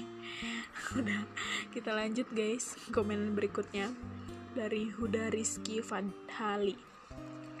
Udah 0.99 1.21
kita 1.69 1.93
lanjut 1.93 2.25
guys. 2.33 2.73
Komen 2.89 3.37
berikutnya 3.37 3.93
dari 4.57 4.89
Huda 4.89 5.29
Rizky 5.29 5.81
Fadhali. 5.85 6.75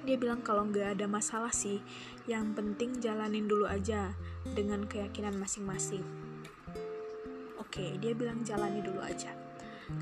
Dia 0.03 0.19
bilang 0.19 0.43
kalau 0.43 0.67
nggak 0.67 0.99
ada 0.99 1.07
masalah 1.07 1.53
sih 1.53 1.79
yang 2.27 2.51
penting 2.51 2.99
jalanin 2.99 3.47
dulu 3.47 3.69
aja 3.69 4.11
dengan 4.43 4.83
keyakinan 4.83 5.37
masing-masing. 5.39 6.03
Oke 7.61 7.95
dia 8.01 8.11
bilang 8.17 8.41
jalani 8.43 8.81
dulu 8.81 8.99
aja. 8.99 9.31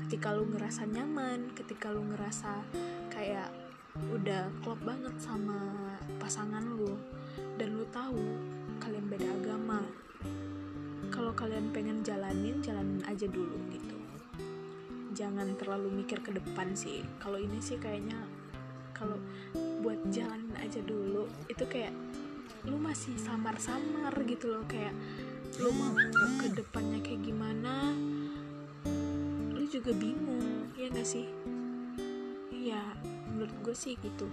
Ketika 0.06 0.32
lu 0.32 0.48
ngerasa 0.48 0.88
nyaman 0.88 1.52
ketika 1.54 1.92
lu 1.92 2.02
ngerasa 2.10 2.64
kayak 3.12 3.61
udah 4.12 4.48
klop 4.64 4.80
banget 4.84 5.12
sama 5.20 5.56
pasangan 6.16 6.62
lu. 6.64 6.96
Dan 7.60 7.76
lu 7.76 7.84
tahu 7.92 8.20
kalian 8.80 9.06
beda 9.08 9.28
agama. 9.42 9.80
Kalau 11.12 11.32
kalian 11.36 11.72
pengen 11.76 12.00
jalanin 12.00 12.60
jalanin 12.64 13.04
aja 13.04 13.28
dulu 13.28 13.58
gitu. 13.68 13.98
Jangan 15.12 15.52
terlalu 15.60 16.02
mikir 16.02 16.24
ke 16.24 16.32
depan 16.32 16.72
sih. 16.72 17.04
Kalau 17.20 17.36
ini 17.36 17.60
sih 17.60 17.76
kayaknya 17.76 18.16
kalau 18.96 19.20
buat 19.84 20.00
jalanin 20.08 20.56
aja 20.60 20.80
dulu 20.80 21.28
itu 21.52 21.64
kayak 21.68 21.92
lu 22.64 22.80
masih 22.80 23.12
samar-samar 23.20 24.16
gitu 24.24 24.56
loh. 24.56 24.64
Kayak 24.64 24.96
lu 25.60 25.68
mau 25.76 25.92
ke 26.40 26.48
depannya 26.56 27.04
kayak 27.04 27.20
gimana 27.28 27.92
juga 29.72 29.96
bingung 29.96 30.68
ya 30.76 30.92
gak 30.92 31.08
sih? 31.08 31.24
Ya 32.52 32.92
menurut 33.32 33.56
gue 33.64 33.72
sih 33.72 33.96
gitu. 33.96 34.28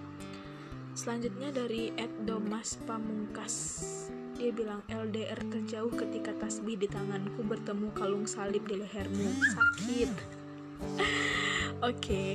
Selanjutnya 1.00 1.56
dari 1.56 1.96
Ed 1.96 2.28
Domas 2.28 2.76
Pamungkas. 2.84 3.56
Dia 4.36 4.52
bilang 4.52 4.84
LDR 4.92 5.40
terjauh 5.48 5.96
ketika 5.96 6.36
tasbih 6.36 6.76
di 6.76 6.92
tanganku 6.92 7.40
bertemu 7.40 7.88
kalung 7.96 8.28
salib 8.28 8.68
di 8.68 8.84
lehermu. 8.84 9.32
Sakit. 9.32 10.12
Oke. 11.80 11.96
Okay. 11.96 12.32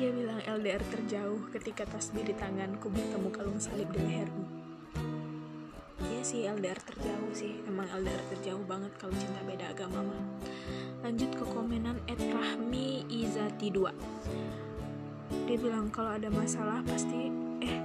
dia 0.00 0.08
bilang 0.08 0.40
LDR 0.46 0.80
terjauh 0.88 1.52
ketika 1.52 1.84
tasbih 1.84 2.24
di 2.24 2.32
tanganku 2.32 2.88
bertemu 2.88 3.28
kalung 3.34 3.60
salib 3.60 3.90
di 3.92 3.98
lehermu. 3.98 4.46
Iya 6.06 6.22
sih 6.22 6.46
LDR 6.46 6.80
terjauh 6.80 7.32
sih. 7.34 7.60
Emang 7.66 7.90
LDR 7.90 8.22
terjauh 8.30 8.62
banget 8.62 8.94
kalau 8.94 9.12
cinta 9.18 9.42
beda 9.42 9.74
agama 9.74 10.06
mah. 10.06 10.24
Lanjut 11.02 11.34
ke 11.34 11.44
komenan 11.50 11.98
at 12.06 12.18
rahmi 12.18 13.04
izati 13.10 13.74
2 13.74 14.65
dia 15.44 15.56
bilang 15.60 15.92
kalau 15.92 16.16
ada 16.16 16.32
masalah 16.32 16.80
pasti 16.88 17.28
eh 17.60 17.78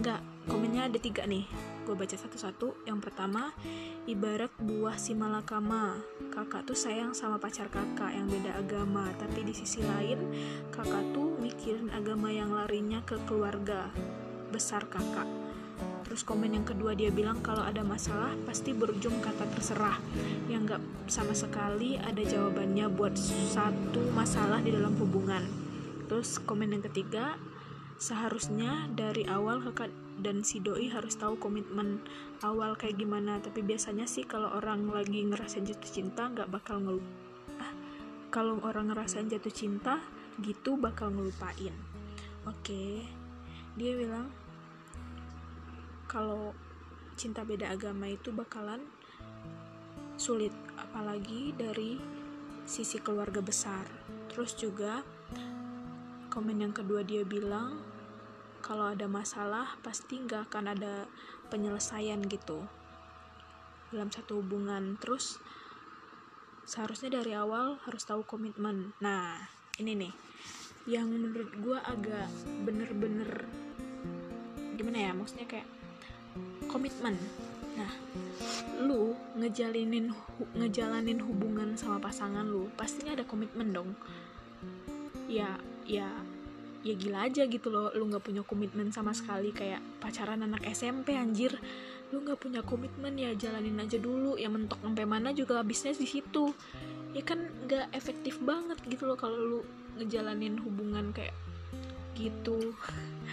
enggak 0.00 0.24
komennya 0.50 0.90
ada 0.90 0.98
tiga 0.98 1.22
nih. 1.28 1.46
Gue 1.86 1.94
baca 1.94 2.16
satu-satu. 2.18 2.82
Yang 2.88 2.98
pertama 3.06 3.54
ibarat 4.10 4.50
buah 4.58 4.98
si 4.98 5.14
malakama. 5.14 6.00
Kakak 6.34 6.66
tuh 6.66 6.78
sayang 6.78 7.14
sama 7.14 7.38
pacar 7.38 7.70
kakak 7.70 8.10
yang 8.10 8.26
beda 8.26 8.58
agama. 8.58 9.06
Tapi 9.20 9.46
di 9.46 9.54
sisi 9.54 9.84
lain 9.84 10.18
kakak 10.74 11.14
tuh 11.14 11.38
mikirin 11.38 11.92
agama 11.94 12.34
yang 12.34 12.50
larinya 12.50 12.98
ke 13.06 13.20
keluarga 13.28 13.92
besar 14.50 14.90
kakak. 14.90 15.28
Terus 16.02 16.26
komen 16.26 16.58
yang 16.58 16.66
kedua 16.66 16.98
dia 16.98 17.14
bilang 17.14 17.38
kalau 17.38 17.62
ada 17.62 17.86
masalah 17.86 18.34
pasti 18.42 18.74
berujung 18.74 19.22
kata 19.22 19.46
terserah. 19.54 19.94
Yang 20.50 20.76
gak 20.76 20.82
sama 21.06 21.34
sekali 21.38 21.94
ada 22.02 22.18
jawabannya 22.18 22.90
buat 22.90 23.14
satu 23.54 24.10
masalah 24.10 24.58
di 24.58 24.74
dalam 24.74 24.98
hubungan 24.98 25.59
terus 26.10 26.42
komen 26.42 26.74
yang 26.74 26.82
ketiga 26.82 27.38
seharusnya 28.02 28.90
dari 28.98 29.22
awal 29.30 29.62
kakak 29.62 29.94
dan 30.18 30.42
si 30.42 30.58
doi 30.58 30.90
harus 30.90 31.14
tahu 31.14 31.38
komitmen 31.38 32.02
awal 32.42 32.74
kayak 32.74 32.98
gimana 32.98 33.38
tapi 33.38 33.62
biasanya 33.62 34.10
sih 34.10 34.26
kalau 34.26 34.50
orang 34.58 34.90
lagi 34.90 35.22
ngerasain 35.22 35.62
jatuh 35.62 35.86
cinta 36.02 36.26
nggak 36.26 36.50
bakal 36.50 36.82
ngelup 36.82 37.06
ah, 37.62 37.72
kalau 38.34 38.58
orang 38.66 38.90
ngerasain 38.90 39.30
jatuh 39.30 39.54
cinta 39.54 40.02
gitu 40.42 40.74
bakal 40.74 41.14
ngelupain 41.14 41.70
oke 42.42 42.58
okay. 42.58 43.06
dia 43.78 43.94
bilang 43.94 44.34
kalau 46.10 46.50
cinta 47.14 47.46
beda 47.46 47.70
agama 47.70 48.10
itu 48.10 48.34
bakalan 48.34 48.82
sulit 50.18 50.50
apalagi 50.74 51.54
dari 51.54 52.02
sisi 52.66 52.98
keluarga 52.98 53.38
besar 53.38 53.86
terus 54.26 54.58
juga 54.58 55.06
komen 56.30 56.62
yang 56.62 56.70
kedua 56.70 57.02
dia 57.02 57.26
bilang 57.26 57.82
kalau 58.62 58.94
ada 58.94 59.10
masalah 59.10 59.74
pasti 59.82 60.22
nggak 60.22 60.46
akan 60.46 60.78
ada 60.78 61.10
penyelesaian 61.50 62.22
gitu. 62.30 62.62
Dalam 63.90 64.14
satu 64.14 64.38
hubungan. 64.38 64.94
Terus 65.02 65.42
seharusnya 66.62 67.18
dari 67.18 67.34
awal 67.34 67.82
harus 67.82 68.06
tahu 68.06 68.22
komitmen. 68.22 68.94
Nah 69.02 69.42
ini 69.82 70.06
nih. 70.06 70.14
Yang 70.86 71.06
menurut 71.10 71.50
gue 71.58 71.78
agak 71.82 72.30
bener-bener 72.62 73.44
gimana 74.78 75.10
ya 75.10 75.12
maksudnya 75.12 75.50
kayak 75.50 75.68
komitmen. 76.70 77.18
Nah 77.74 77.90
lu 78.80 79.18
ngejalinin 79.34 80.14
ngejalanin 80.56 81.20
hubungan 81.20 81.74
sama 81.74 81.98
pasangan 81.98 82.46
lu 82.46 82.70
pastinya 82.78 83.18
ada 83.18 83.26
komitmen 83.26 83.74
dong. 83.74 83.90
Ya 85.26 85.58
ya 85.90 86.06
ya 86.80 86.94
gila 86.96 87.28
aja 87.28 87.44
gitu 87.44 87.68
loh 87.68 87.92
lu 87.92 88.08
nggak 88.08 88.24
punya 88.24 88.40
komitmen 88.40 88.88
sama 88.88 89.12
sekali 89.12 89.52
kayak 89.52 89.82
pacaran 90.00 90.40
anak 90.40 90.64
SMP 90.70 91.12
anjir. 91.12 91.52
Lu 92.10 92.24
nggak 92.24 92.40
punya 92.40 92.60
komitmen 92.64 93.14
ya 93.20 93.36
jalanin 93.36 93.76
aja 93.82 94.00
dulu 94.00 94.40
ya 94.40 94.48
mentok 94.48 94.80
sampai 94.80 95.04
mana 95.04 95.34
juga 95.36 95.60
habisnya 95.60 95.92
di 95.92 96.08
situ. 96.08 96.54
Ya 97.12 97.22
kan 97.26 97.42
nggak 97.68 97.92
efektif 97.92 98.40
banget 98.40 98.80
gitu 98.88 99.10
loh 99.10 99.18
kalau 99.18 99.36
lu 99.36 99.60
ngejalanin 100.00 100.56
hubungan 100.62 101.12
kayak 101.12 101.34
gitu. 102.16 102.72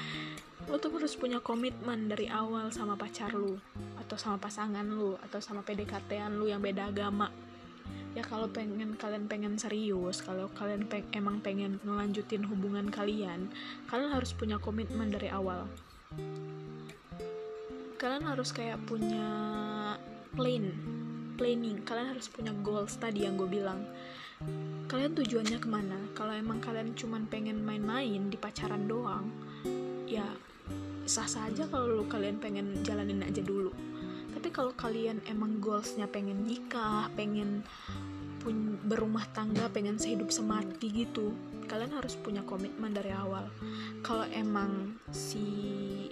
Lo 0.68 0.76
tuh 0.76 0.92
harus 1.00 1.16
punya 1.16 1.40
komitmen 1.40 2.12
dari 2.12 2.28
awal 2.28 2.76
sama 2.76 3.00
pacar 3.00 3.32
lu 3.32 3.56
atau 4.04 4.20
sama 4.20 4.36
pasangan 4.36 4.84
lu 4.84 5.16
atau 5.24 5.40
sama 5.40 5.64
PDKT-an 5.64 6.36
lu 6.36 6.52
yang 6.52 6.60
beda 6.60 6.92
agama 6.92 7.32
ya 8.18 8.26
kalau 8.26 8.50
pengen 8.50 8.98
kalian 8.98 9.30
pengen 9.30 9.62
serius 9.62 10.26
kalau 10.26 10.50
kalian 10.58 10.90
peng, 10.90 11.06
emang 11.14 11.38
pengen 11.38 11.78
ngelanjutin 11.86 12.42
hubungan 12.50 12.90
kalian 12.90 13.46
kalian 13.86 14.10
harus 14.10 14.34
punya 14.34 14.58
komitmen 14.58 15.14
dari 15.14 15.30
awal. 15.30 15.70
Kalian 17.98 18.26
harus 18.26 18.50
kayak 18.54 18.82
punya 18.90 19.30
plan 20.34 20.66
planning. 21.38 21.86
Kalian 21.86 22.18
harus 22.18 22.26
punya 22.30 22.54
goals 22.66 22.98
tadi 22.98 23.30
yang 23.30 23.38
gue 23.38 23.46
bilang. 23.46 23.86
Kalian 24.90 25.14
tujuannya 25.18 25.58
ke 25.62 25.70
mana? 25.70 25.98
Kalau 26.18 26.34
emang 26.34 26.58
kalian 26.62 26.98
cuman 26.98 27.30
pengen 27.30 27.62
main-main 27.62 28.34
di 28.34 28.38
pacaran 28.38 28.90
doang 28.90 29.30
ya 30.08 30.24
sah 31.04 31.28
saja 31.28 31.68
kalau 31.68 32.08
kalian 32.08 32.40
pengen 32.40 32.80
jalanin 32.82 33.20
aja 33.20 33.44
dulu 33.44 33.76
tapi 34.34 34.50
kalau 34.52 34.74
kalian 34.76 35.22
emang 35.30 35.60
goalsnya 35.62 36.10
pengen 36.10 36.44
nikah 36.44 37.08
pengen 37.14 37.64
pun 38.42 38.80
berumah 38.88 39.28
tangga 39.36 39.68
pengen 39.68 40.00
sehidup 40.00 40.32
semati 40.32 40.88
gitu 40.92 41.36
kalian 41.68 41.92
harus 42.00 42.16
punya 42.16 42.42
komitmen 42.48 42.96
dari 42.96 43.12
awal. 43.12 43.44
Kalau 44.00 44.24
emang 44.32 44.96
si 45.12 46.08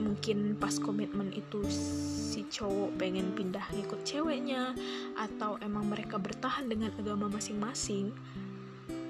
mungkin 0.00 0.56
pas 0.56 0.72
komitmen 0.80 1.28
itu 1.36 1.60
si 1.68 2.48
cowok 2.48 2.96
pengen 2.96 3.36
pindah 3.36 3.62
ngikut 3.76 4.00
ceweknya 4.02 4.72
atau 5.16 5.60
emang 5.60 5.86
mereka 5.86 6.16
bertahan 6.16 6.66
dengan 6.66 6.88
agama 6.96 7.28
masing-masing 7.28 8.12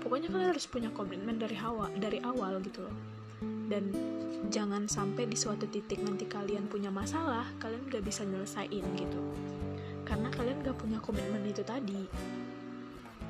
pokoknya 0.03 0.29
kalian 0.31 0.51
harus 0.51 0.67
punya 0.67 0.91
komitmen 0.91 1.39
dari 1.39 1.55
awal 1.63 1.91
dari 1.95 2.19
awal 2.27 2.59
gitu 2.63 2.85
loh 2.87 2.97
dan 3.71 3.95
jangan 4.51 4.91
sampai 4.91 5.31
di 5.31 5.39
suatu 5.39 5.71
titik 5.71 6.03
nanti 6.03 6.27
kalian 6.27 6.67
punya 6.67 6.91
masalah 6.91 7.47
kalian 7.63 7.87
gak 7.87 8.03
bisa 8.03 8.27
nyelesain 8.27 8.83
gitu. 8.99 9.23
Karena 10.03 10.27
kalian 10.35 10.67
gak 10.67 10.75
punya 10.75 10.99
komitmen 10.99 11.47
itu 11.47 11.63
tadi. 11.63 12.11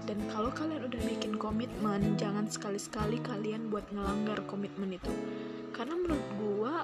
Dan 0.09 0.17
kalau 0.33 0.49
kalian 0.49 0.89
udah 0.89 1.01
bikin 1.05 1.37
komitmen 1.37 2.17
jangan 2.17 2.49
sekali-sekali 2.49 3.21
kalian 3.21 3.69
buat 3.69 3.85
ngelanggar 3.93 4.41
komitmen 4.49 4.97
itu. 4.97 5.13
Karena 5.77 6.01
menurut 6.01 6.27
gua 6.41 6.75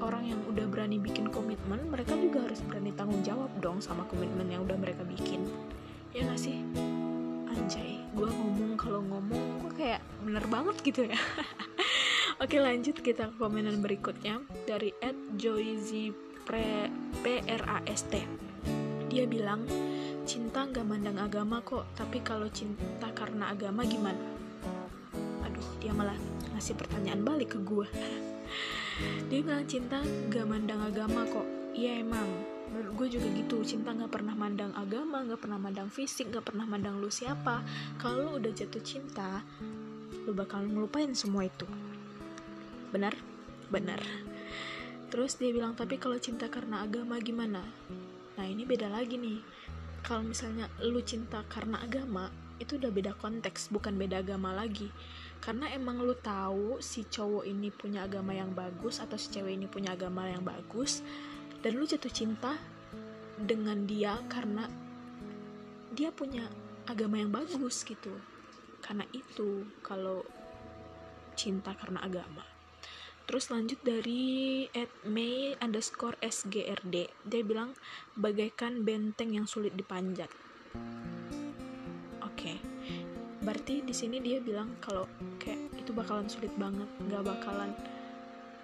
orang 0.00 0.24
yang 0.32 0.40
udah 0.48 0.64
berani 0.64 0.96
bikin 0.96 1.28
komitmen 1.28 1.92
mereka 1.92 2.16
juga 2.16 2.48
harus 2.48 2.64
berani 2.64 2.96
tanggung 2.96 3.20
jawab 3.20 3.52
dong 3.60 3.84
sama 3.84 4.08
komitmen 4.08 4.48
yang 4.48 4.64
udah 4.64 4.80
mereka 4.80 5.04
bikin. 5.04 5.44
Ya 6.16 6.24
gak 6.24 6.40
sih? 6.40 6.64
Anjay 7.52 8.04
gue 8.14 8.30
ngomong 8.30 8.78
kalau 8.78 9.02
ngomong 9.02 9.66
gue 9.66 9.72
kayak 9.74 10.00
bener 10.22 10.46
banget 10.46 10.76
gitu 10.86 11.10
ya 11.10 11.18
Oke 12.42 12.58
lanjut 12.58 12.98
kita 12.98 13.30
ke 13.30 13.38
komenan 13.38 13.78
berikutnya 13.78 14.42
dari 14.66 14.90
Ed 14.98 15.38
Joyzy 15.38 16.10
PRAST 16.42 18.10
Dia 19.06 19.22
bilang 19.30 19.62
cinta 20.26 20.66
gak 20.66 20.82
mandang 20.82 21.14
agama 21.22 21.62
kok 21.62 21.86
tapi 21.94 22.18
kalau 22.26 22.50
cinta 22.50 23.06
karena 23.14 23.54
agama 23.54 23.86
gimana? 23.86 24.18
Aduh 25.46 25.68
dia 25.78 25.94
malah 25.94 26.18
ngasih 26.58 26.74
pertanyaan 26.74 27.22
balik 27.22 27.54
ke 27.54 27.62
gue 27.62 27.86
Dia 29.30 29.38
bilang 29.38 29.70
cinta 29.70 30.02
gak 30.26 30.46
mandang 30.50 30.82
agama 30.82 31.22
kok. 31.30 31.46
Iya 31.70 32.02
emang. 32.02 32.26
Menurut 32.74 32.92
gue 32.98 33.18
juga 33.18 33.30
gitu. 33.30 33.62
Cinta 33.62 33.94
gak 33.94 34.10
pernah 34.10 34.34
mandang 34.34 34.74
agama 34.74 35.22
gak 35.22 35.38
pernah 35.38 35.62
mandang 35.62 35.86
fisik 35.86 36.34
gak 36.34 36.50
pernah 36.50 36.66
mandang 36.66 36.98
lu 36.98 37.14
siapa. 37.14 37.62
Kalau 38.02 38.42
udah 38.42 38.50
jatuh 38.50 38.82
cinta 38.82 39.46
lu 40.24 40.32
bakal 40.32 40.64
ngelupain 40.64 41.12
semua 41.12 41.46
itu 41.46 41.68
benar? 42.94 43.18
Benar. 43.74 43.98
Terus 45.10 45.34
dia 45.34 45.50
bilang 45.50 45.74
tapi 45.74 45.98
kalau 45.98 46.14
cinta 46.22 46.46
karena 46.46 46.86
agama 46.86 47.18
gimana? 47.18 47.66
Nah 48.38 48.46
ini 48.46 48.62
beda 48.62 48.86
lagi 48.86 49.18
nih. 49.18 49.42
Kalau 50.06 50.22
misalnya 50.22 50.70
lu 50.78 51.02
cinta 51.02 51.42
karena 51.50 51.82
agama 51.82 52.30
itu 52.62 52.78
udah 52.78 52.94
beda 52.94 53.18
konteks 53.18 53.74
bukan 53.74 53.98
beda 53.98 54.22
agama 54.22 54.54
lagi. 54.54 54.94
Karena 55.42 55.66
emang 55.74 56.02
lu 56.06 56.14
tahu 56.14 56.78
si 56.78 57.02
cowok 57.06 57.44
ini 57.50 57.74
punya 57.74 58.06
agama 58.06 58.30
yang 58.30 58.54
bagus 58.54 59.02
atau 59.02 59.18
si 59.18 59.34
cewek 59.34 59.58
ini 59.58 59.66
punya 59.66 59.98
agama 59.98 60.30
yang 60.30 60.46
bagus 60.46 61.02
dan 61.66 61.74
lu 61.74 61.84
jatuh 61.84 62.14
cinta 62.14 62.54
dengan 63.34 63.86
dia 63.90 64.22
karena 64.30 64.70
dia 65.94 66.14
punya 66.14 66.46
agama 66.86 67.18
yang 67.18 67.34
bagus 67.34 67.82
gitu. 67.82 68.14
Karena 68.78 69.02
itu 69.10 69.66
kalau 69.82 70.22
cinta 71.34 71.74
karena 71.74 71.98
agama 72.06 72.53
Terus 73.24 73.48
lanjut 73.48 73.80
dari 73.80 74.64
at 74.76 74.92
May 75.08 75.56
underscore 75.56 76.20
SGRD 76.20 77.08
Dia 77.24 77.40
bilang 77.40 77.72
bagaikan 78.20 78.84
benteng 78.84 79.32
yang 79.32 79.48
sulit 79.48 79.72
dipanjat. 79.72 80.28
Oke. 82.20 82.36
Okay. 82.36 82.56
Berarti 83.44 83.84
di 83.84 83.92
sini 83.92 84.20
dia 84.24 84.40
bilang 84.40 84.76
kalau 84.80 85.04
kayak 85.40 85.72
itu 85.76 85.92
bakalan 85.92 86.28
sulit 86.28 86.52
banget 86.56 86.88
Gak 87.08 87.24
bakalan. 87.24 87.72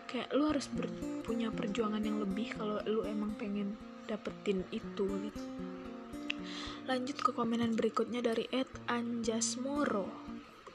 Kayak 0.09 0.29
lu 0.35 0.49
harus 0.51 0.67
ber, 0.73 0.91
punya 1.23 1.55
perjuangan 1.55 2.03
yang 2.03 2.19
lebih 2.19 2.57
kalau 2.59 2.83
lu 2.85 3.07
emang 3.07 3.31
pengen 3.39 3.79
dapetin 4.11 4.67
itu 4.75 5.07
gitu. 5.07 5.45
Lanjut 6.91 7.23
ke 7.23 7.31
komenan 7.31 7.79
berikutnya 7.79 8.19
dari 8.19 8.51
Ed 8.51 8.67
Anjasmoro. 8.91 10.11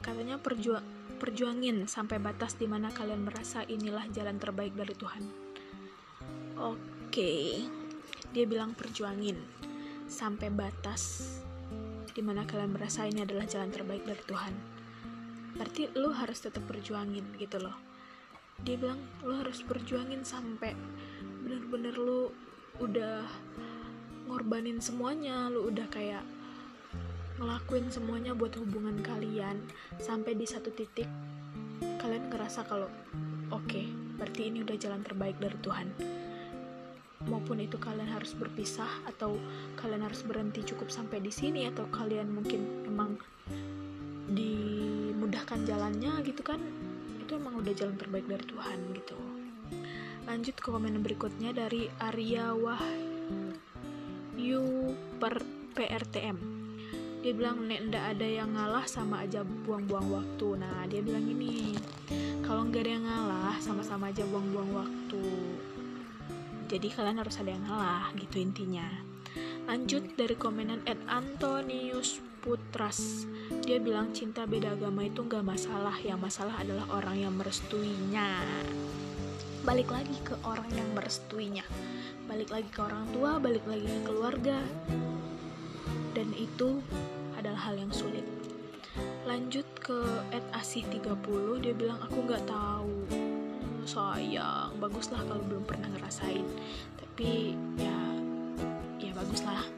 Katanya 0.00 0.40
perjuang 0.40 0.95
perjuangin 1.16 1.88
sampai 1.88 2.20
batas 2.20 2.54
di 2.60 2.68
mana 2.68 2.92
kalian 2.92 3.24
merasa 3.24 3.64
inilah 3.64 4.04
jalan 4.12 4.36
terbaik 4.36 4.76
dari 4.76 4.92
Tuhan. 4.92 5.24
Oke, 6.56 7.64
dia 8.32 8.44
bilang 8.44 8.76
perjuangin 8.76 9.40
sampai 10.06 10.52
batas 10.52 11.24
di 12.12 12.20
mana 12.24 12.48
kalian 12.48 12.72
merasa 12.72 13.04
ini 13.04 13.24
adalah 13.24 13.44
jalan 13.44 13.68
terbaik 13.68 14.04
dari 14.04 14.22
Tuhan. 14.24 14.54
Berarti 15.56 15.92
lo 15.96 16.12
harus 16.12 16.40
tetap 16.40 16.64
perjuangin 16.68 17.36
gitu 17.36 17.60
loh. 17.60 17.76
Dia 18.64 18.76
bilang 18.80 19.00
lo 19.24 19.36
harus 19.36 19.60
perjuangin 19.60 20.24
sampai 20.24 20.72
bener-bener 21.44 21.96
lo 21.96 22.32
udah 22.80 23.24
ngorbanin 24.28 24.80
semuanya, 24.80 25.48
lo 25.48 25.68
udah 25.68 25.88
kayak 25.88 26.24
ngelakuin 27.36 27.92
semuanya 27.92 28.32
buat 28.32 28.56
hubungan 28.56 28.96
kalian 29.04 29.60
sampai 30.00 30.32
di 30.32 30.48
satu 30.48 30.72
titik 30.72 31.04
kalian 32.00 32.32
ngerasa 32.32 32.64
kalau 32.64 32.88
oke 33.52 33.68
okay, 33.68 33.84
berarti 34.16 34.48
ini 34.48 34.64
udah 34.64 34.76
jalan 34.80 35.04
terbaik 35.04 35.36
dari 35.36 35.58
Tuhan. 35.60 35.92
Maupun 37.26 37.58
itu 37.58 37.76
kalian 37.76 38.08
harus 38.08 38.32
berpisah 38.38 38.88
atau 39.04 39.36
kalian 39.76 40.06
harus 40.06 40.22
berhenti 40.22 40.62
cukup 40.62 40.88
sampai 40.88 41.20
di 41.20 41.34
sini 41.34 41.66
atau 41.68 41.84
kalian 41.90 42.30
mungkin 42.30 42.86
emang 42.86 43.18
dimudahkan 44.30 45.66
jalannya 45.66 46.22
gitu 46.24 46.40
kan 46.46 46.62
itu 47.20 47.34
emang 47.36 47.58
udah 47.58 47.74
jalan 47.74 47.98
terbaik 47.98 48.24
dari 48.30 48.46
Tuhan 48.46 48.78
gitu. 48.94 49.18
Lanjut 50.24 50.56
ke 50.56 50.70
komen 50.70 51.02
berikutnya 51.02 51.52
dari 51.52 51.90
Arya 51.98 52.54
Wahyu 52.54 52.94
per 55.18 55.42
PRTM 55.74 56.55
dia 57.26 57.34
bilang 57.34 57.66
nek 57.66 57.90
ndak 57.90 58.14
ada 58.14 58.22
yang 58.22 58.54
ngalah 58.54 58.86
sama 58.86 59.26
aja 59.26 59.42
buang-buang 59.42 60.14
waktu. 60.14 60.62
Nah 60.62 60.86
dia 60.86 61.02
bilang 61.02 61.26
ini 61.26 61.74
kalau 62.38 62.62
nggak 62.70 62.86
ada 62.86 62.92
yang 62.94 63.02
ngalah 63.02 63.58
sama-sama 63.58 64.14
aja 64.14 64.22
buang-buang 64.30 64.70
waktu. 64.70 65.26
Jadi 66.70 66.86
kalian 66.86 67.18
harus 67.18 67.34
ada 67.42 67.50
yang 67.50 67.66
ngalah 67.66 68.14
gitu 68.14 68.38
intinya. 68.38 68.86
Lanjut 69.66 70.14
dari 70.14 70.38
komenan 70.38 70.86
Ed 70.86 71.02
Antonius 71.10 72.22
Putras. 72.46 73.26
Dia 73.66 73.82
bilang 73.82 74.14
cinta 74.14 74.46
beda 74.46 74.78
agama 74.78 75.02
itu 75.02 75.26
nggak 75.26 75.42
masalah 75.42 75.98
yang 76.06 76.22
masalah 76.22 76.54
adalah 76.62 76.86
orang 76.94 77.26
yang 77.26 77.34
merestuinya. 77.34 78.38
Balik 79.66 79.90
lagi 79.90 80.14
ke 80.22 80.38
orang 80.46 80.70
yang 80.70 80.86
merestuinya. 80.94 81.66
Balik 82.30 82.54
lagi 82.54 82.70
ke 82.70 82.86
orang 82.86 83.02
tua 83.10 83.42
balik 83.42 83.66
lagi 83.66 83.82
ke 83.90 84.00
keluarga. 84.06 84.62
Dan 86.14 86.32
itu 86.32 86.80
adalah 87.36 87.70
hal 87.70 87.76
yang 87.76 87.92
sulit. 87.92 88.24
Lanjut 89.28 89.66
ke 89.80 89.98
at 90.32 90.42
asih 90.56 90.82
30 90.88 91.62
dia 91.62 91.74
bilang 91.76 92.00
aku 92.00 92.24
nggak 92.24 92.44
tahu. 92.48 93.04
Sayang 93.86 94.80
baguslah 94.82 95.22
kalau 95.28 95.42
belum 95.44 95.62
pernah 95.68 95.86
ngerasain. 95.92 96.46
Tapi 96.96 97.54
ya 97.76 97.98
ya 98.98 99.12
baguslah. 99.12 99.68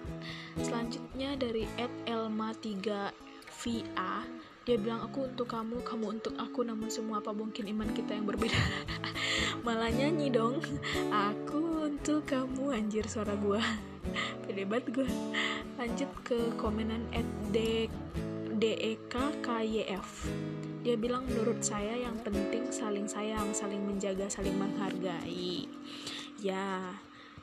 Selanjutnya 0.59 1.34
dari 1.38 1.66
Ed 1.76 1.92
Elma 2.06 2.54
3 2.54 3.11
VA 3.59 4.14
dia 4.68 4.76
bilang 4.76 5.00
aku 5.00 5.24
untuk 5.24 5.48
kamu 5.48 5.80
kamu 5.80 6.20
untuk 6.20 6.36
aku 6.36 6.61
namun 6.61 6.92
semua 6.92 7.24
apa 7.24 7.32
mungkin 7.32 7.72
iman 7.72 7.88
kita 7.96 8.12
yang 8.12 8.28
berbeda. 8.28 8.61
Malah 9.66 9.88
nyanyi 9.88 10.28
dong. 10.28 10.61
Aku 11.09 11.88
untuk 11.88 12.28
kamu 12.28 12.76
anjir 12.76 13.09
suara 13.09 13.32
gua. 13.32 13.64
Pede 14.44 14.68
banget 14.68 14.92
gua 14.92 15.09
lanjut 15.79 16.11
ke 16.26 16.51
komenan 16.59 17.07
at 17.14 17.24
DEKKYF 18.59 20.09
dia 20.89 20.95
bilang 20.95 21.26
menurut 21.26 21.59
saya 21.61 22.01
yang 22.01 22.16
penting 22.22 22.70
saling 22.70 23.05
sayang 23.11 23.51
saling 23.51 23.83
menjaga 23.83 24.31
saling 24.31 24.57
menghargai. 24.57 25.66
Ya 26.39 26.97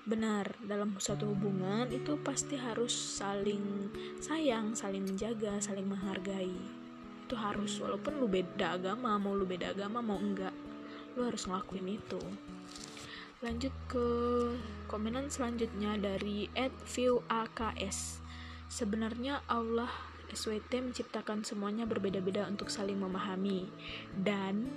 benar. 0.08 0.56
Dalam 0.64 0.96
suatu 0.98 1.30
hubungan 1.30 1.92
itu 1.92 2.16
pasti 2.24 2.56
harus 2.56 2.90
saling 2.90 3.92
sayang 4.24 4.72
saling 4.74 5.04
menjaga 5.04 5.60
saling 5.60 5.86
menghargai. 5.86 6.58
Itu 7.28 7.36
harus 7.36 7.78
walaupun 7.78 8.18
lu 8.18 8.26
beda 8.26 8.80
agama 8.80 9.20
mau 9.20 9.36
lu 9.36 9.44
beda 9.44 9.78
agama 9.78 10.00
mau 10.00 10.18
enggak 10.18 10.56
lu 11.14 11.28
harus 11.28 11.46
ngelakuin 11.48 12.02
itu. 12.02 12.22
Lanjut 13.44 13.76
ke 13.86 14.08
komenan 14.90 15.30
selanjutnya 15.30 16.02
dari 16.02 16.50
@view_aks 16.88 18.24
sebenarnya 18.70 19.41
Allah 19.45 19.89
SWT 20.34 20.74
menciptakan 20.91 21.45
semuanya 21.47 21.88
berbeda-beda 21.88 22.49
untuk 22.49 22.68
saling 22.68 22.99
memahami 22.99 23.70
dan 24.18 24.68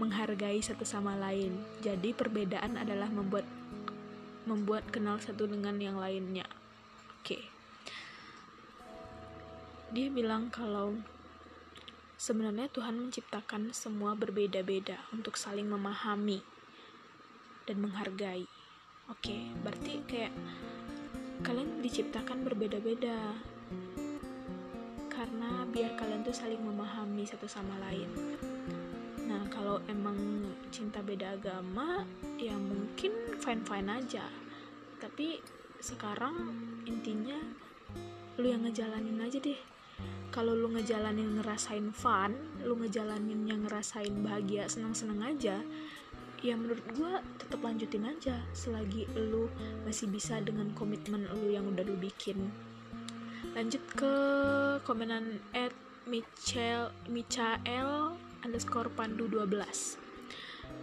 menghargai 0.00 0.58
satu 0.58 0.82
sama 0.82 1.14
lain. 1.14 1.54
Jadi 1.82 2.14
perbedaan 2.14 2.78
adalah 2.80 3.10
membuat 3.10 3.46
membuat 4.44 4.84
kenal 4.92 5.16
satu 5.20 5.48
dengan 5.48 5.76
yang 5.80 5.96
lainnya. 5.96 6.44
Oke. 7.20 7.40
Dia 9.94 10.10
bilang 10.10 10.50
kalau 10.50 10.98
sebenarnya 12.18 12.68
Tuhan 12.72 12.98
menciptakan 12.98 13.70
semua 13.72 14.18
berbeda-beda 14.18 15.00
untuk 15.14 15.38
saling 15.38 15.70
memahami 15.70 16.42
dan 17.64 17.80
menghargai. 17.80 18.44
Oke, 19.12 19.52
berarti 19.60 20.00
kayak 20.08 20.32
kalian 21.44 21.84
diciptakan 21.84 22.40
berbeda-beda. 22.40 23.36
Karena 25.12 25.68
biar 25.68 25.92
kalian 26.00 26.24
tuh 26.24 26.32
saling 26.32 26.58
memahami 26.58 27.28
satu 27.28 27.44
sama 27.44 27.76
lain. 27.84 28.08
Nah 29.28 29.44
kalau 29.52 29.84
emang 29.86 30.16
cinta 30.72 31.04
beda 31.04 31.36
agama 31.36 32.08
ya 32.40 32.56
mungkin 32.56 33.36
fine 33.36 33.60
fine 33.60 33.88
aja. 33.92 34.24
Tapi 34.96 35.44
sekarang 35.84 36.48
intinya 36.88 37.36
lu 38.40 38.48
yang 38.48 38.64
ngejalanin 38.64 39.20
aja 39.20 39.36
deh. 39.36 39.60
Kalau 40.32 40.56
lu 40.56 40.72
ngejalanin 40.72 41.38
ngerasain 41.38 41.92
fun 41.92 42.34
lu 42.64 42.74
ngejalanin 42.80 43.44
yang 43.44 43.68
ngerasain 43.68 44.16
bahagia 44.24 44.66
senang 44.66 45.20
aja 45.22 45.60
ya 46.44 46.60
menurut 46.60 46.84
gue 46.92 47.12
tetap 47.40 47.64
lanjutin 47.64 48.04
aja 48.04 48.36
selagi 48.52 49.08
lu 49.16 49.48
masih 49.88 50.12
bisa 50.12 50.36
dengan 50.44 50.68
komitmen 50.76 51.24
lu 51.40 51.48
yang 51.48 51.64
udah 51.64 51.80
lu 51.80 51.96
bikin. 51.96 52.52
Lanjut 53.56 53.80
ke 53.96 54.14
komenan 54.84 55.40
at 55.56 55.72
Michael 56.04 56.92
Michael 57.08 58.20
underscore 58.44 58.92
pandu 58.92 59.24
12 59.24 60.04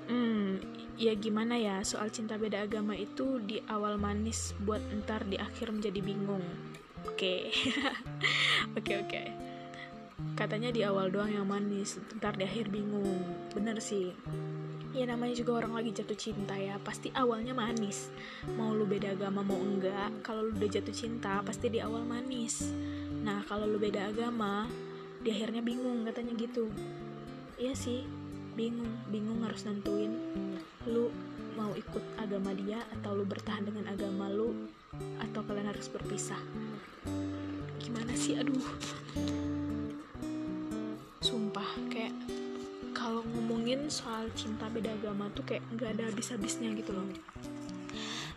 hmm 0.09 0.57
ya 0.97 1.13
gimana 1.13 1.55
ya 1.61 1.85
soal 1.85 2.09
cinta 2.09 2.35
beda 2.41 2.65
agama 2.65 2.97
itu 2.97 3.37
di 3.41 3.61
awal 3.69 4.01
manis 4.01 4.57
buat 4.65 4.81
ntar 5.01 5.29
di 5.29 5.37
akhir 5.37 5.69
menjadi 5.69 6.01
bingung. 6.01 6.43
Oke. 7.05 7.53
Oke 8.77 8.93
oke. 9.01 9.23
Katanya 10.37 10.69
di 10.69 10.85
awal 10.85 11.09
doang 11.09 11.33
yang 11.33 11.49
manis 11.49 11.97
ntar 12.17 12.37
di 12.37 12.45
akhir 12.45 12.69
bingung. 12.69 13.25
Bener 13.53 13.81
sih 13.81 14.13
ya 14.91 15.07
namanya 15.07 15.35
juga 15.35 15.63
orang 15.63 15.79
lagi 15.79 15.91
jatuh 15.95 16.19
cinta 16.19 16.55
ya. 16.55 16.75
Pasti 16.83 17.11
awalnya 17.15 17.55
manis. 17.55 18.11
Mau 18.55 18.75
lu 18.75 18.83
beda 18.83 19.15
agama 19.15 19.43
mau 19.43 19.57
enggak 19.59 20.23
kalau 20.23 20.47
lu 20.47 20.55
udah 20.55 20.69
jatuh 20.71 20.95
cinta 20.95 21.39
pasti 21.43 21.71
di 21.71 21.79
awal 21.79 22.03
manis. 22.03 22.67
Nah 23.23 23.43
kalau 23.47 23.67
lu 23.67 23.79
beda 23.79 24.11
agama 24.11 24.67
di 25.21 25.31
akhirnya 25.31 25.63
bingung 25.63 26.03
katanya 26.07 26.33
gitu. 26.35 26.67
Iya 27.55 27.73
sih 27.75 28.03
bingung. 28.55 28.91
Bingung 29.07 29.43
harus 29.47 29.63
nentuin 29.63 30.11
lu 30.87 31.11
mau 31.55 31.71
ikut 31.75 32.03
agama 32.19 32.55
dia 32.55 32.79
atau 32.99 33.15
lu 33.15 33.27
bertahan 33.27 33.67
dengan 33.67 33.91
agama 33.91 34.31
lu 34.31 34.67
atau 35.19 35.41
kalian 35.43 35.71
harus 35.71 35.87
berpisah. 35.87 36.39
Gimana 37.79 38.13
sih? 38.15 38.39
Aduh 38.39 39.50
ngomongin 43.71 43.87
soal 43.87 44.27
cinta 44.35 44.67
beda 44.67 44.91
agama 44.99 45.31
tuh 45.31 45.47
kayak 45.47 45.63
nggak 45.71 45.95
ada 45.95 46.11
habis-habisnya 46.11 46.75
gitu 46.75 46.91
loh. 46.91 47.07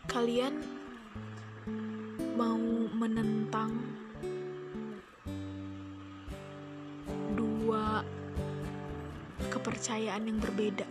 Kalian 0.07 0.63
mau 2.39 2.55
menentang 2.95 3.75
dua 7.35 8.07
kepercayaan 9.51 10.23
yang 10.23 10.39
berbeda? 10.39 10.87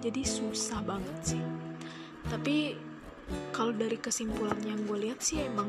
Jadi 0.00 0.24
susah 0.24 0.80
banget 0.80 1.36
sih. 1.36 1.44
Tapi 2.32 2.72
kalau 3.52 3.76
dari 3.76 4.00
kesimpulan 4.00 4.64
yang 4.64 4.80
gue 4.88 5.12
lihat 5.12 5.20
sih 5.20 5.44
emang 5.44 5.68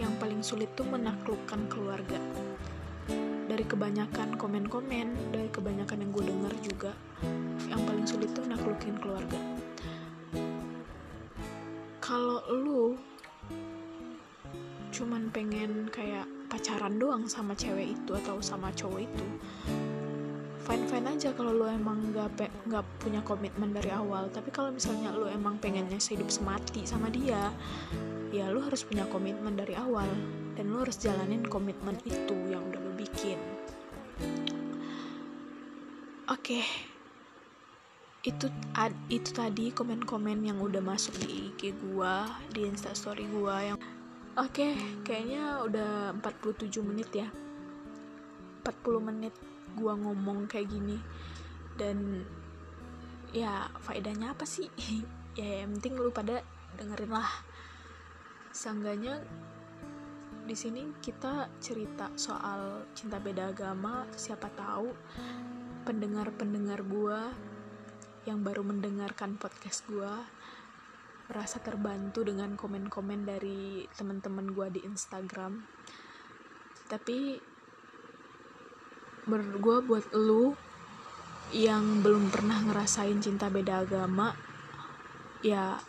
yang 0.00 0.16
paling 0.16 0.40
sulit 0.40 0.72
tuh 0.72 0.88
menaklukkan 0.88 1.68
keluarga 1.68 2.16
dari 3.44 3.64
kebanyakan 3.68 4.40
komen-komen 4.40 5.32
dari 5.32 5.48
kebanyakan 5.52 6.00
yang 6.00 6.10
gue 6.10 6.24
denger 6.24 6.54
juga 6.64 6.92
yang 7.68 7.80
paling 7.84 8.06
sulit 8.08 8.30
tuh 8.32 8.44
naklukin 8.48 8.96
keluarga. 9.00 9.40
Kalau 12.00 12.44
lu 12.52 12.96
cuman 14.94 15.26
pengen 15.34 15.90
kayak 15.90 16.28
pacaran 16.46 17.00
doang 17.00 17.26
sama 17.26 17.56
cewek 17.58 17.98
itu 17.98 18.12
atau 18.14 18.38
sama 18.38 18.70
cowok 18.70 19.02
itu 19.02 19.26
fine 20.64 20.86
fine 20.88 21.04
aja 21.10 21.34
kalau 21.36 21.52
lu 21.52 21.66
emang 21.68 22.14
nggak 22.14 22.48
nggak 22.70 22.84
punya 22.96 23.20
komitmen 23.20 23.76
dari 23.76 23.92
awal. 23.92 24.32
Tapi 24.32 24.48
kalau 24.48 24.72
misalnya 24.72 25.12
lu 25.12 25.28
emang 25.28 25.60
pengennya 25.60 26.00
sehidup 26.00 26.32
semati 26.32 26.88
sama 26.88 27.12
dia 27.12 27.52
ya 28.32 28.48
lu 28.50 28.64
harus 28.64 28.80
punya 28.82 29.04
komitmen 29.12 29.54
dari 29.54 29.76
awal. 29.76 30.08
Dan 30.54 30.72
lu 30.72 30.80
harus 30.80 30.96
jalanin 30.96 31.44
komitmen 31.44 31.98
itu 32.06 32.34
yang 32.48 32.64
udah 32.70 32.83
bikin. 32.94 33.38
Oke. 36.30 36.62
Okay. 36.62 36.64
itu 38.24 38.48
itu 39.12 39.36
tadi 39.36 39.68
komen-komen 39.68 40.48
yang 40.48 40.56
udah 40.56 40.80
masuk 40.80 41.12
di 41.20 41.52
IG 41.52 41.76
gua 41.76 42.24
di 42.48 42.64
instastory 42.64 43.28
gua 43.28 43.60
yang 43.60 43.76
oke 44.32 44.48
okay, 44.48 44.72
kayaknya 45.04 45.60
udah 45.60 46.16
47 46.24 46.72
menit 46.80 47.12
ya. 47.12 47.28
40 48.64 49.08
menit 49.12 49.36
gua 49.76 49.92
ngomong 50.00 50.48
kayak 50.48 50.72
gini. 50.72 50.96
Dan 51.76 52.24
ya 53.36 53.68
faedahnya 53.84 54.32
apa 54.32 54.48
sih? 54.48 54.70
Ya 55.34 55.66
yang 55.66 55.74
penting 55.74 55.98
lu 55.98 56.14
pada 56.14 56.46
dengerin 56.78 57.10
lah. 57.10 57.26
Sangganya 58.54 59.18
di 60.44 60.52
sini 60.52 60.92
kita 61.00 61.48
cerita 61.56 62.12
soal 62.20 62.84
cinta 62.92 63.16
beda 63.16 63.48
agama, 63.48 64.04
siapa 64.12 64.52
tahu 64.52 64.92
pendengar-pendengar 65.88 66.84
gua 66.84 67.32
yang 68.28 68.44
baru 68.44 68.60
mendengarkan 68.60 69.40
podcast 69.40 69.88
gua 69.88 70.20
merasa 71.32 71.56
terbantu 71.64 72.28
dengan 72.28 72.60
komen-komen 72.60 73.24
dari 73.24 73.88
teman-teman 73.96 74.52
gua 74.52 74.68
di 74.68 74.84
Instagram. 74.84 75.64
Tapi 76.92 77.40
menurut 79.24 79.56
gua 79.64 79.76
buat 79.80 80.06
lu 80.12 80.52
yang 81.56 82.04
belum 82.04 82.28
pernah 82.28 82.60
ngerasain 82.68 83.16
cinta 83.24 83.48
beda 83.48 83.88
agama 83.88 84.36
ya 85.40 85.80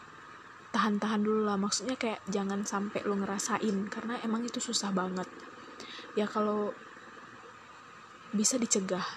tahan-tahan 0.76 1.24
dulu 1.24 1.48
lah. 1.48 1.56
Maksudnya 1.56 1.96
kayak 1.96 2.20
jangan 2.28 2.68
sampai 2.68 3.08
lo 3.08 3.16
ngerasain 3.16 3.88
karena 3.88 4.20
emang 4.28 4.44
itu 4.44 4.60
susah 4.60 4.92
banget. 4.92 5.32
Ya 6.20 6.28
kalau 6.28 6.76
bisa 8.36 8.60
dicegah. 8.60 9.08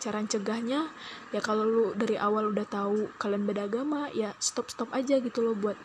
Cara 0.00 0.22
cegahnya 0.24 0.88
ya 1.34 1.44
kalau 1.44 1.66
lu 1.66 1.84
dari 1.92 2.16
awal 2.16 2.54
udah 2.54 2.64
tahu 2.64 3.12
kalian 3.20 3.44
beda 3.44 3.68
agama 3.68 4.08
ya 4.14 4.32
stop 4.40 4.72
stop 4.72 4.88
aja 4.96 5.20
gitu 5.20 5.44
loh 5.44 5.58
buat 5.58 5.76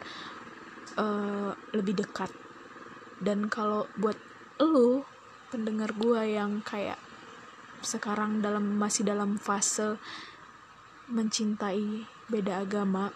uh, 1.02 1.52
lebih 1.74 2.06
dekat. 2.06 2.30
Dan 3.20 3.50
kalau 3.50 3.90
buat 3.98 4.16
lu 4.62 5.04
pendengar 5.50 5.92
gua 5.98 6.24
yang 6.24 6.64
kayak 6.64 7.02
sekarang 7.84 8.40
dalam 8.40 8.80
masih 8.80 9.04
dalam 9.04 9.36
fase 9.36 10.00
mencintai 11.12 12.08
beda 12.32 12.66
agama 12.66 13.14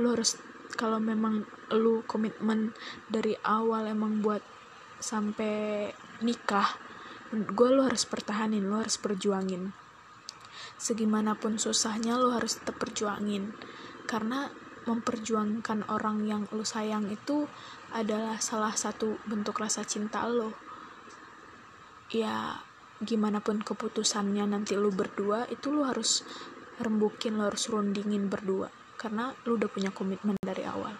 lu 0.00 0.12
harus 0.16 0.38
kalau 0.78 1.00
memang 1.00 1.48
lu 1.72 2.04
komitmen 2.04 2.76
dari 3.08 3.34
awal 3.42 3.88
emang 3.88 4.22
buat 4.22 4.44
sampai 5.00 5.90
nikah 6.22 6.78
gue 7.32 7.68
lu 7.74 7.82
harus 7.82 8.06
pertahanin 8.06 8.62
lu 8.62 8.78
harus 8.78 9.00
perjuangin. 9.00 9.74
Segimanapun 10.76 11.58
susahnya 11.58 12.14
lu 12.20 12.30
harus 12.30 12.60
tetap 12.60 12.78
perjuangin. 12.78 13.56
Karena 14.06 14.46
memperjuangkan 14.86 15.90
orang 15.90 16.22
yang 16.30 16.42
lu 16.54 16.62
sayang 16.62 17.10
itu 17.10 17.50
adalah 17.90 18.38
salah 18.38 18.70
satu 18.70 19.18
bentuk 19.26 19.58
rasa 19.58 19.82
cinta 19.82 20.22
lo 20.30 20.54
ya 22.06 22.62
gimana 23.02 23.42
pun 23.42 23.60
keputusannya 23.60 24.46
nanti 24.46 24.78
lu 24.78 24.94
berdua 24.94 25.50
itu 25.50 25.74
lu 25.74 25.82
harus 25.82 26.22
rembukin 26.78 27.34
lu 27.34 27.50
harus 27.50 27.66
rundingin 27.66 28.30
berdua 28.30 28.70
karena 28.96 29.36
lu 29.44 29.60
udah 29.60 29.68
punya 29.68 29.92
komitmen 29.92 30.36
dari 30.40 30.64
awal. 30.64 30.96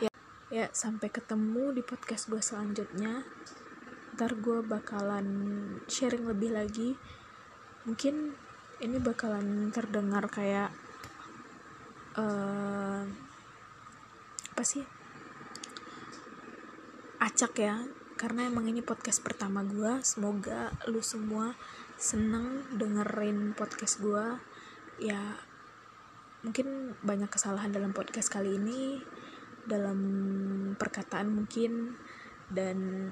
Ya 0.00 0.12
ya 0.52 0.66
sampai 0.70 1.08
ketemu 1.08 1.74
di 1.74 1.82
podcast 1.82 2.28
gue 2.28 2.40
selanjutnya. 2.40 3.24
Ntar 4.14 4.38
gue 4.38 4.62
bakalan 4.62 5.26
sharing 5.90 6.28
lebih 6.28 6.54
lagi. 6.54 6.94
Mungkin 7.88 8.36
ini 8.80 8.96
bakalan 9.00 9.72
terdengar 9.72 10.28
kayak 10.28 10.70
uh, 12.16 13.02
apa 14.54 14.62
sih? 14.62 14.84
Acak 17.18 17.56
ya 17.58 17.82
karena 18.14 18.46
emang 18.46 18.70
ini 18.70 18.78
podcast 18.78 19.20
pertama 19.26 19.66
gue 19.66 19.98
semoga 20.06 20.70
lu 20.86 21.02
semua 21.02 21.58
seneng 21.98 22.62
dengerin 22.70 23.58
podcast 23.58 23.98
gue 23.98 24.38
ya 25.02 25.34
mungkin 26.44 26.92
banyak 27.00 27.32
kesalahan 27.32 27.72
dalam 27.72 27.96
podcast 27.96 28.28
kali 28.28 28.60
ini 28.60 29.00
dalam 29.64 29.98
perkataan 30.76 31.32
mungkin 31.32 31.96
dan 32.52 33.08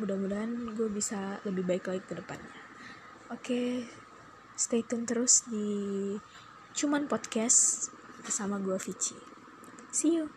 mudah-mudahan 0.00 0.72
gue 0.72 0.88
bisa 0.88 1.38
lebih 1.44 1.62
baik 1.68 1.92
lagi 1.92 2.02
ke 2.02 2.16
depannya. 2.16 2.58
Oke 3.28 3.84
stay 4.56 4.80
tune 4.80 5.04
terus 5.04 5.44
di 5.46 5.68
cuman 6.72 7.04
podcast 7.04 7.92
bersama 8.24 8.56
gue 8.58 8.80
Vici. 8.80 9.14
See 9.92 10.18
you. 10.18 10.32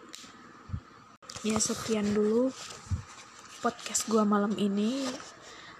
Ya 1.47 1.57
sekian 1.63 2.11
dulu 2.11 2.51
podcast 3.63 4.05
gue 4.11 4.21
malam 4.28 4.51
ini. 4.59 5.07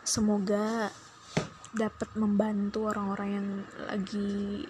Semoga 0.08 0.88
dapat 1.76 2.10
membantu 2.16 2.88
orang-orang 2.88 3.30
yang 3.36 3.48
lagi 3.92 4.64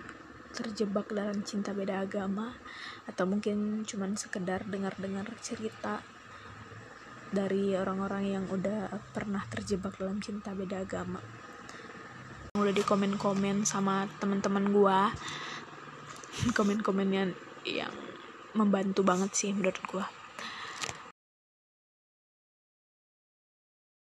terjebak 0.58 1.14
dalam 1.14 1.46
cinta 1.46 1.78
beda 1.78 2.02
agama 2.02 2.58
atau 3.06 3.30
mungkin 3.30 3.86
cuman 3.86 4.18
sekedar 4.18 4.66
dengar-dengar 4.66 5.30
cerita 5.46 6.02
dari 7.30 7.78
orang-orang 7.78 8.24
yang 8.26 8.46
udah 8.50 8.90
pernah 9.14 9.46
terjebak 9.54 9.94
dalam 10.02 10.18
cinta 10.18 10.58
beda 10.58 10.82
agama. 10.82 11.22
Udah 12.58 12.74
di 12.74 12.82
komen-komen 12.82 13.70
sama 13.70 14.10
teman-teman 14.18 14.74
gua. 14.74 15.14
Komen-komennya 16.58 17.38
yang 17.70 17.94
membantu 18.58 19.06
banget 19.06 19.30
sih 19.38 19.54
menurut 19.54 19.78
gua 19.86 20.17